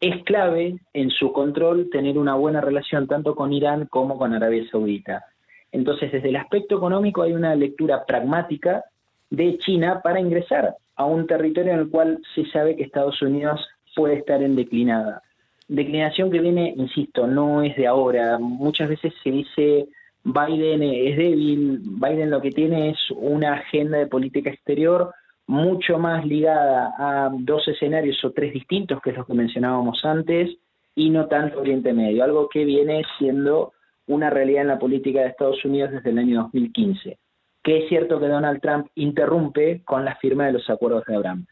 es 0.09 0.23
clave 0.25 0.77
en 0.93 1.09
su 1.09 1.33
control 1.33 1.89
tener 1.91 2.19
una 2.19 2.35
buena 2.35 2.61
relación 2.61 3.07
tanto 3.07 3.35
con 3.35 3.55
Irán 3.55 3.87
como 3.87 4.19
con 4.19 4.35
Arabia 4.35 4.63
Saudita. 4.71 5.25
Entonces, 5.73 6.13
desde 6.13 6.29
el 6.29 6.37
aspecto 6.37 6.77
económico 6.77 7.23
hay 7.23 7.33
una 7.33 7.55
lectura 7.55 8.05
pragmática 8.05 8.85
de 9.31 9.57
China 9.57 10.01
para 10.05 10.21
ingresar 10.21 10.75
a 10.97 11.07
un 11.07 11.27
territorio 11.27 11.73
en 11.73 11.79
el 11.79 11.89
cual 11.89 12.21
se 12.35 12.45
sabe 12.51 12.77
que 12.77 12.83
Estados 12.83 13.23
Unidos 13.23 13.67
puede 13.97 14.17
estar 14.17 14.43
en 14.43 14.57
declinada. 14.57 15.23
Declinación 15.69 16.31
que 16.31 16.41
viene, 16.41 16.75
insisto, 16.77 17.27
no 17.27 17.63
es 17.63 17.75
de 17.75 17.87
ahora. 17.87 18.39
Muchas 18.39 18.91
veces 18.91 19.15
se 19.23 19.31
dice 19.31 19.89
Biden 20.23 20.83
es 20.83 21.17
débil, 21.17 21.81
Biden 21.83 22.31
lo 22.31 22.43
que 22.43 22.51
tiene 22.51 22.91
es 22.91 22.99
una 23.11 23.55
agenda 23.55 23.97
de 23.97 24.07
política 24.07 24.51
exterior 24.51 25.15
mucho 25.47 25.99
más 25.99 26.25
ligada 26.27 26.95
a 26.99 27.31
dos 27.33 27.67
escenarios 27.69 28.25
o 28.25 28.33
tres 28.33 28.53
distintos, 28.53 29.01
que 29.03 29.11
es 29.11 29.17
lo 29.17 29.27
que 29.27 29.35
mencionábamos 29.35 30.05
antes, 30.05 30.57
y 30.95 31.11
no 31.11 31.27
tanto 31.27 31.61
Oriente 31.61 31.93
Medio, 31.93 32.25
algo 32.25 32.49
que 32.49 32.65
viene 32.65 33.03
siendo 33.19 33.73
una 34.07 34.31
realidad 34.31 34.63
en 34.63 34.69
la 34.69 34.79
política 34.79 35.21
de 35.21 35.29
Estados 35.29 35.65
Unidos 35.65 35.91
desde 35.91 36.11
el 36.11 36.19
año 36.19 36.43
2015 36.43 37.19
que 37.65 37.79
es 37.79 37.89
cierto 37.89 38.21
que 38.21 38.29
Donald 38.29 38.61
Trump 38.61 38.87
interrumpe 38.95 39.83
con 39.85 40.05
la 40.05 40.15
firma 40.17 40.47
de 40.47 40.53
los 40.53 40.69
acuerdos 40.69 41.03
de 41.07 41.17
Abraham. 41.17 41.47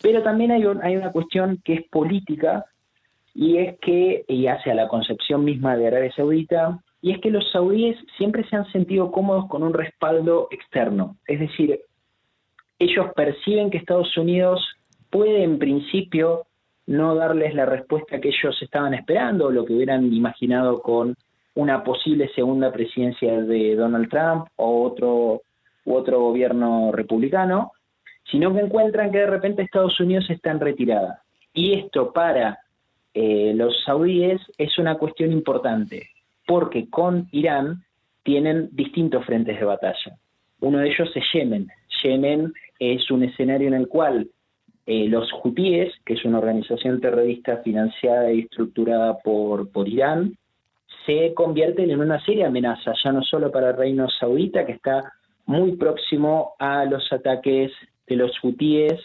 Pero 0.00 0.22
también 0.22 0.52
hay, 0.52 0.64
hay 0.82 0.96
una 0.96 1.10
cuestión 1.10 1.60
que 1.64 1.74
es 1.74 1.88
política 1.90 2.64
y 3.34 3.58
es 3.58 3.76
que, 3.80 4.24
y 4.28 4.46
hacia 4.46 4.74
la 4.74 4.86
concepción 4.86 5.44
misma 5.44 5.76
de 5.76 5.88
Arabia 5.88 6.12
Saudita, 6.14 6.78
y 7.02 7.10
es 7.10 7.20
que 7.20 7.30
los 7.30 7.50
saudíes 7.50 7.96
siempre 8.16 8.48
se 8.48 8.54
han 8.54 8.70
sentido 8.70 9.10
cómodos 9.10 9.48
con 9.48 9.64
un 9.64 9.74
respaldo 9.74 10.46
externo. 10.52 11.16
Es 11.26 11.40
decir, 11.40 11.80
ellos 12.78 13.06
perciben 13.14 13.70
que 13.70 13.78
Estados 13.78 14.16
Unidos 14.16 14.66
puede 15.10 15.42
en 15.44 15.58
principio 15.58 16.46
no 16.86 17.14
darles 17.14 17.54
la 17.54 17.66
respuesta 17.66 18.20
que 18.20 18.28
ellos 18.28 18.60
estaban 18.60 18.94
esperando, 18.94 19.46
o 19.46 19.50
lo 19.50 19.64
que 19.64 19.72
hubieran 19.72 20.12
imaginado 20.12 20.82
con 20.82 21.14
una 21.54 21.84
posible 21.84 22.28
segunda 22.34 22.72
presidencia 22.72 23.40
de 23.40 23.76
Donald 23.76 24.10
Trump 24.10 24.48
o 24.56 24.82
otro, 24.84 25.42
u 25.84 25.94
otro 25.94 26.20
gobierno 26.20 26.90
republicano, 26.92 27.72
sino 28.30 28.52
que 28.52 28.60
encuentran 28.60 29.12
que 29.12 29.18
de 29.18 29.26
repente 29.26 29.62
Estados 29.62 29.98
Unidos 30.00 30.28
está 30.28 30.50
en 30.50 30.60
retirada. 30.60 31.22
Y 31.52 31.78
esto 31.78 32.12
para 32.12 32.58
eh, 33.14 33.52
los 33.54 33.82
saudíes 33.84 34.40
es 34.58 34.76
una 34.78 34.96
cuestión 34.96 35.32
importante, 35.32 36.10
porque 36.46 36.90
con 36.90 37.28
Irán 37.30 37.84
tienen 38.24 38.68
distintos 38.72 39.24
frentes 39.24 39.58
de 39.58 39.64
batalla. 39.64 40.16
Uno 40.60 40.78
de 40.78 40.88
ellos 40.88 41.10
es 41.14 41.24
Yemen. 41.32 41.68
Yemen 42.02 42.52
es 42.92 43.10
un 43.10 43.22
escenario 43.22 43.68
en 43.68 43.74
el 43.74 43.88
cual 43.88 44.28
eh, 44.86 45.08
los 45.08 45.28
hutíes, 45.42 45.92
que 46.04 46.14
es 46.14 46.24
una 46.24 46.38
organización 46.38 47.00
terrorista 47.00 47.58
financiada 47.58 48.32
y 48.32 48.40
estructurada 48.40 49.18
por, 49.18 49.70
por 49.70 49.88
Irán, 49.88 50.36
se 51.06 51.32
convierten 51.34 51.90
en 51.90 52.00
una 52.00 52.22
seria 52.24 52.48
amenaza, 52.48 52.92
ya 53.02 53.12
no 53.12 53.22
solo 53.22 53.50
para 53.50 53.70
el 53.70 53.76
reino 53.76 54.08
saudita, 54.08 54.66
que 54.66 54.72
está 54.72 55.12
muy 55.46 55.76
próximo 55.76 56.54
a 56.58 56.84
los 56.84 57.12
ataques 57.12 57.72
de 58.06 58.16
los 58.16 58.32
hutíes 58.42 59.00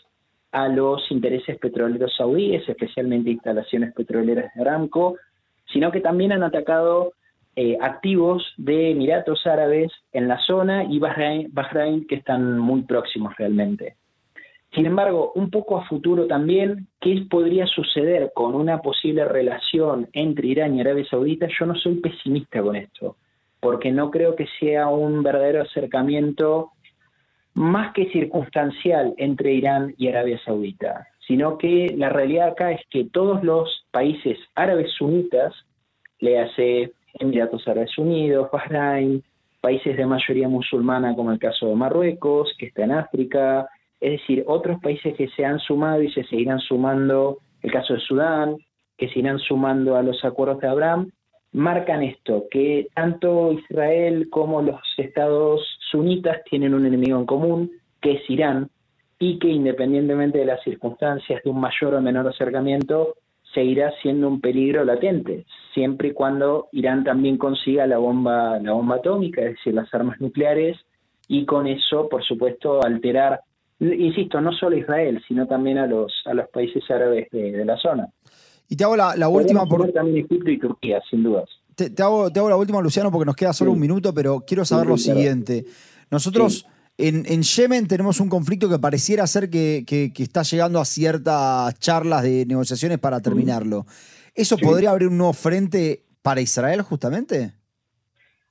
a 0.51 0.67
los 0.67 1.09
intereses 1.11 1.57
petroleros 1.59 2.15
saudíes, 2.15 2.67
especialmente 2.67 3.29
instalaciones 3.29 3.93
petroleras 3.93 4.51
de 4.55 4.61
Aramco, 4.61 5.17
sino 5.71 5.91
que 5.91 6.01
también 6.01 6.31
han 6.31 6.43
atacado 6.43 7.13
eh, 7.61 7.77
activos 7.81 8.53
de 8.55 8.91
Emiratos 8.91 9.45
Árabes 9.45 9.91
en 10.13 10.29
la 10.29 10.39
zona 10.39 10.85
y 10.85 10.97
Bahrein, 10.97 12.07
que 12.07 12.15
están 12.15 12.57
muy 12.57 12.83
próximos 12.83 13.35
realmente. 13.37 13.97
Sin 14.73 14.85
embargo, 14.85 15.33
un 15.35 15.49
poco 15.49 15.77
a 15.77 15.83
futuro 15.83 16.25
también, 16.25 16.87
¿qué 17.01 17.25
podría 17.29 17.67
suceder 17.67 18.31
con 18.33 18.55
una 18.55 18.81
posible 18.81 19.25
relación 19.25 20.07
entre 20.13 20.47
Irán 20.47 20.75
y 20.75 20.79
Arabia 20.79 21.03
Saudita? 21.09 21.49
Yo 21.59 21.65
no 21.65 21.75
soy 21.75 21.95
pesimista 21.95 22.61
con 22.61 22.77
esto, 22.77 23.17
porque 23.59 23.91
no 23.91 24.09
creo 24.09 24.37
que 24.37 24.47
sea 24.57 24.87
un 24.87 25.21
verdadero 25.21 25.63
acercamiento 25.63 26.71
más 27.55 27.91
que 27.93 28.09
circunstancial 28.09 29.15
entre 29.17 29.51
Irán 29.51 29.93
y 29.97 30.07
Arabia 30.07 30.39
Saudita, 30.45 31.07
sino 31.27 31.57
que 31.57 31.93
la 31.97 32.07
realidad 32.07 32.47
acá 32.47 32.71
es 32.71 32.79
que 32.89 33.03
todos 33.03 33.43
los 33.43 33.85
países 33.91 34.37
árabes 34.55 34.93
sunitas, 34.93 35.53
le 36.21 36.39
hace 36.39 36.91
Emiratos 37.13 37.67
Árabes 37.67 37.97
Unidos, 37.97 38.49
Bahrein, 38.51 39.23
países 39.61 39.97
de 39.97 40.05
mayoría 40.05 40.47
musulmana 40.47 41.15
como 41.15 41.31
el 41.31 41.39
caso 41.39 41.67
de 41.67 41.75
Marruecos, 41.75 42.53
que 42.57 42.67
está 42.67 42.83
en 42.83 42.91
África, 42.91 43.67
es 43.99 44.19
decir, 44.19 44.43
otros 44.47 44.79
países 44.81 45.15
que 45.15 45.27
se 45.29 45.45
han 45.45 45.59
sumado 45.59 46.01
y 46.01 46.11
se 46.11 46.23
seguirán 46.23 46.59
sumando, 46.59 47.39
el 47.61 47.71
caso 47.71 47.93
de 47.93 47.99
Sudán, 47.99 48.57
que 48.97 49.09
se 49.09 49.19
irán 49.19 49.39
sumando 49.39 49.95
a 49.95 50.03
los 50.03 50.23
acuerdos 50.23 50.61
de 50.61 50.67
Abraham, 50.67 51.11
marcan 51.51 52.03
esto, 52.03 52.45
que 52.51 52.87
tanto 52.93 53.51
Israel 53.51 54.29
como 54.29 54.61
los 54.61 54.79
estados 54.97 55.61
sunitas 55.91 56.43
tienen 56.49 56.73
un 56.73 56.85
enemigo 56.85 57.17
en 57.19 57.25
común, 57.25 57.71
que 58.01 58.13
es 58.13 58.29
Irán, 58.29 58.69
y 59.17 59.39
que 59.39 59.49
independientemente 59.49 60.37
de 60.37 60.45
las 60.45 60.63
circunstancias 60.63 61.41
de 61.43 61.49
un 61.49 61.59
mayor 61.59 61.95
o 61.95 62.01
menor 62.01 62.27
acercamiento, 62.27 63.15
seguirá 63.53 63.91
siendo 64.01 64.27
un 64.27 64.41
peligro 64.41 64.83
latente, 64.85 65.45
siempre 65.73 66.09
y 66.09 66.13
cuando 66.13 66.69
Irán 66.71 67.03
también 67.03 67.37
consiga 67.37 67.87
la 67.87 67.97
bomba, 67.97 68.59
la 68.59 68.73
bomba 68.73 68.97
atómica, 68.97 69.41
es 69.41 69.55
decir, 69.55 69.73
las 69.73 69.93
armas 69.93 70.19
nucleares, 70.21 70.77
y 71.27 71.45
con 71.45 71.67
eso, 71.67 72.09
por 72.09 72.23
supuesto, 72.23 72.83
alterar 72.83 73.41
insisto, 73.79 74.41
no 74.41 74.51
solo 74.51 74.75
a 74.75 74.79
Israel, 74.79 75.23
sino 75.27 75.47
también 75.47 75.77
a 75.77 75.87
los, 75.87 76.11
a 76.25 76.33
los 76.33 76.49
países 76.49 76.83
árabes 76.89 77.29
de, 77.31 77.63
la 77.63 77.77
zona. 77.77 78.07
Y 78.67 78.75
te 78.75 78.83
hago 78.83 78.95
la, 78.95 79.29
última 79.29 79.65
por... 79.65 79.91
También 79.91 80.25
Egipto 80.25 80.51
y 80.51 80.59
Turquía, 80.59 81.01
sin 81.09 81.23
dudas. 81.23 81.49
Te, 81.75 81.91
hago, 82.03 82.29
te 82.29 82.39
hago 82.39 82.49
la 82.49 82.57
última, 82.57 82.81
Luciano, 82.81 83.09
porque 83.09 83.25
nos 83.25 83.35
queda 83.35 83.53
solo 83.53 83.71
un 83.71 83.79
minuto, 83.79 84.13
pero 84.13 84.43
quiero 84.45 84.65
saber 84.65 84.87
lo 84.87 84.97
siguiente. 84.97 85.65
Nosotros 86.11 86.67
en, 86.99 87.23
en, 87.27 87.41
Yemen 87.41 87.87
tenemos 87.87 88.19
un 88.19 88.29
conflicto 88.29 88.69
que 88.69 88.77
pareciera 88.77 89.25
ser 89.25 89.49
que, 89.49 89.85
que, 89.87 90.11
está 90.21 90.43
llegando 90.43 90.79
a 90.79 90.85
ciertas 90.85 91.79
charlas 91.79 92.23
de 92.23 92.45
negociaciones 92.45 92.99
para 92.99 93.21
terminarlo. 93.21 93.85
¿Eso 94.35 94.57
podría 94.57 94.91
abrir 94.91 95.07
un 95.07 95.17
nuevo 95.17 95.33
frente 95.33 96.03
para 96.21 96.41
Israel 96.41 96.81
justamente? 96.81 97.53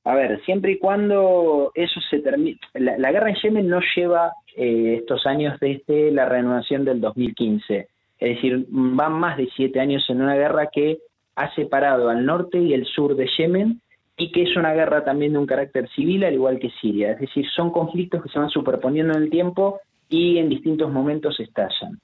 A 0.04 0.14
ver, 0.14 0.40
siempre 0.44 0.72
y 0.72 0.78
cuando 0.78 1.70
eso 1.74 2.00
se 2.08 2.20
termine, 2.20 2.58
la, 2.72 3.12
guerra 3.12 3.28
en 3.28 3.36
Yemen 3.36 3.68
no 3.68 3.80
lleva 3.94 4.32
eh, 4.56 4.96
estos 5.00 5.26
años 5.26 5.60
desde 5.60 6.10
la 6.10 6.26
renovación 6.26 6.86
del 6.86 7.00
2015, 7.02 7.88
es 8.18 8.34
decir, 8.36 8.64
van 8.70 9.12
más 9.12 9.36
de 9.36 9.48
siete 9.54 9.80
años 9.80 10.04
en 10.08 10.22
una 10.22 10.34
guerra 10.34 10.70
que 10.72 10.98
ha 11.36 11.54
separado 11.54 12.08
al 12.08 12.24
norte 12.24 12.58
y 12.58 12.72
el 12.72 12.86
sur 12.86 13.14
de 13.14 13.28
Yemen 13.36 13.82
y 14.18 14.32
que 14.32 14.42
es 14.42 14.56
una 14.56 14.74
guerra 14.74 15.04
también 15.04 15.32
de 15.32 15.38
un 15.38 15.46
carácter 15.46 15.88
civil 15.90 16.24
al 16.24 16.34
igual 16.34 16.58
que 16.58 16.70
Siria, 16.80 17.12
es 17.12 17.20
decir, 17.20 17.46
son 17.54 17.70
conflictos 17.70 18.22
que 18.22 18.28
se 18.28 18.38
van 18.38 18.50
superponiendo 18.50 19.14
en 19.14 19.22
el 19.22 19.30
tiempo 19.30 19.80
y 20.08 20.38
en 20.38 20.48
distintos 20.48 20.92
momentos 20.92 21.38
estallan. 21.38 22.00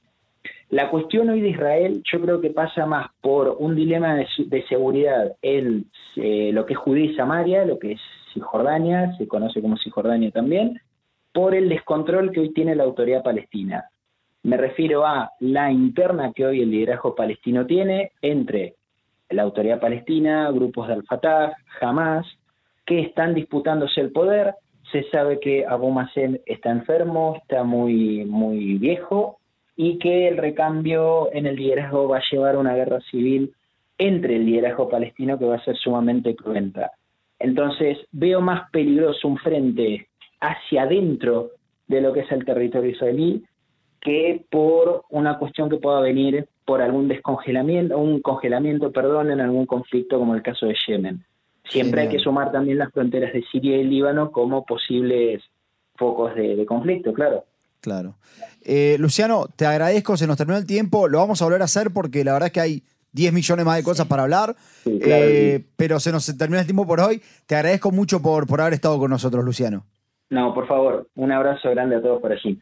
La 0.71 0.91
cuestión 0.91 1.29
hoy 1.29 1.41
de 1.41 1.51
Israel 1.51 2.03
yo 2.11 2.21
creo 2.21 2.41
que 2.41 2.51
pasa 2.51 2.87
más 2.87 3.09
por 3.21 3.57
un 3.59 3.75
dilema 3.75 4.15
de, 4.15 4.65
seguridad 4.69 5.37
en 5.43 5.87
eh, 6.17 6.51
lo 6.53 6.65
que 6.65 6.75
es 6.75 6.79
Judía 6.79 7.05
y 7.05 7.17
Samaria, 7.17 7.65
lo 7.65 7.79
que 7.79 7.93
es 7.93 8.01
Cisjordania, 8.33 9.17
se 9.17 9.29
conoce 9.29 9.61
como 9.61 9.77
Cisjordania 9.77 10.31
también, 10.31 10.81
por 11.33 11.55
el 11.55 11.69
descontrol 11.69 12.31
que 12.31 12.41
hoy 12.41 12.53
tiene 12.53 12.77
la 12.77 12.85
autoridad 12.85 13.23
palestina. 13.23 13.85
Me 14.45 14.57
refiero 14.57 15.05
a 15.05 15.31
la 15.41 15.73
interna 15.73 16.33
que 16.33 16.47
hoy 16.47 16.63
el 16.63 16.71
liderazgo 16.71 17.15
palestino 17.15 17.67
tiene 17.67 18.13
entre 18.23 18.75
la 19.35 19.43
autoridad 19.43 19.81
palestina, 19.81 20.51
grupos 20.51 20.89
de 20.89 20.95
Al-Fatah, 20.95 21.53
Hamas, 21.81 22.27
que 22.87 23.01
están 23.01 23.35
disputándose 23.35 24.01
el 24.01 24.13
poder. 24.13 24.55
Se 24.93 25.05
sabe 25.11 25.41
que 25.41 25.65
Abu 25.67 25.91
Mazen 25.91 26.41
está 26.47 26.71
enfermo, 26.71 27.37
está 27.43 27.65
muy, 27.65 28.25
muy 28.25 28.79
viejo 28.79 29.39
y 29.77 29.99
que 29.99 30.29
el 30.29 30.37
recambio 30.37 31.33
en 31.33 31.47
el 31.47 31.57
liderazgo 31.57 32.09
va 32.09 32.19
a 32.19 32.23
llevar 32.31 32.55
a 32.55 32.59
una 32.59 32.75
guerra 32.75 33.01
civil 33.11 33.53
entre 33.99 34.37
el 34.37 34.47
liderazgo 34.47 34.89
palestino 34.89 35.39
que 35.39 35.47
va 35.47 35.57
a 35.57 35.65
ser 35.65 35.77
sumamente 35.77 36.35
cruenta. 36.37 36.93
Entonces 37.39 37.99
veo 38.13 38.41
más 38.41 38.71
peligroso 38.71 39.29
un 39.29 39.39
frente 39.39 40.09
hacia 40.41 40.83
adentro 40.83 41.51
de 41.89 42.01
lo 42.01 42.13
que 42.13 42.21
es 42.21 42.33
el 42.33 42.45
territorio 42.45 42.91
israelí 42.91 43.45
que 44.01 44.45
por 44.51 45.05
una 45.11 45.39
cuestión 45.39 45.69
que 45.69 45.79
pueda 45.79 46.01
venir 46.01 46.47
por 46.65 46.81
algún 46.81 47.09
descongelamiento, 47.09 47.99
un 47.99 48.21
congelamiento, 48.21 48.91
perdón, 48.91 49.31
en 49.31 49.41
algún 49.41 49.67
conflicto 49.67 50.19
como 50.19 50.35
el 50.35 50.43
caso 50.43 50.67
de 50.67 50.77
Yemen. 50.87 51.25
Siempre 51.65 52.03
hay 52.03 52.09
que 52.09 52.19
sumar 52.19 52.53
también 52.53 52.79
las 52.79 52.93
fronteras 52.93 53.33
de 53.33 53.43
Siria 53.51 53.77
y 53.79 53.85
Líbano 53.85 54.31
como 54.31 54.65
posibles 54.65 55.43
focos 55.97 56.35
de, 56.35 56.65
conflicto, 56.67 57.13
claro. 57.13 57.45
Claro. 57.81 58.15
Eh, 58.65 58.97
Luciano, 58.99 59.47
te 59.55 59.67
agradezco, 59.67 60.17
se 60.17 60.27
nos 60.27 60.37
terminó 60.37 60.59
el 60.59 60.67
tiempo, 60.67 61.09
lo 61.09 61.19
vamos 61.19 61.41
a 61.41 61.45
volver 61.45 61.63
a 61.63 61.67
hacer 61.67 61.91
porque 61.93 62.25
la 62.25 62.33
verdad 62.33 62.47
es 62.47 62.53
que 62.53 62.61
hay 62.61 62.83
10 63.13 63.33
millones 63.33 63.65
más 63.65 63.77
de 63.77 63.83
cosas 63.83 64.07
para 64.07 64.25
hablar, 64.25 64.57
eh, 64.87 65.65
pero 65.77 66.01
se 66.01 66.13
nos 66.13 66.27
terminó 66.37 66.61
el 66.61 66.67
tiempo 66.67 66.87
por 66.87 67.01
hoy. 67.01 67.23
Te 67.47 67.55
agradezco 67.55 67.93
mucho 67.93 68.21
por, 68.21 68.47
por 68.47 68.61
haber 68.61 68.75
estado 68.75 68.99
con 68.99 69.11
nosotros, 69.11 69.45
Luciano. 69.45 69.85
No, 70.31 70.53
por 70.53 70.67
favor, 70.67 71.09
un 71.15 71.31
abrazo 71.31 71.71
grande 71.71 71.97
a 71.97 72.03
todos 72.03 72.21
por 72.21 72.33
allí. 72.33 72.61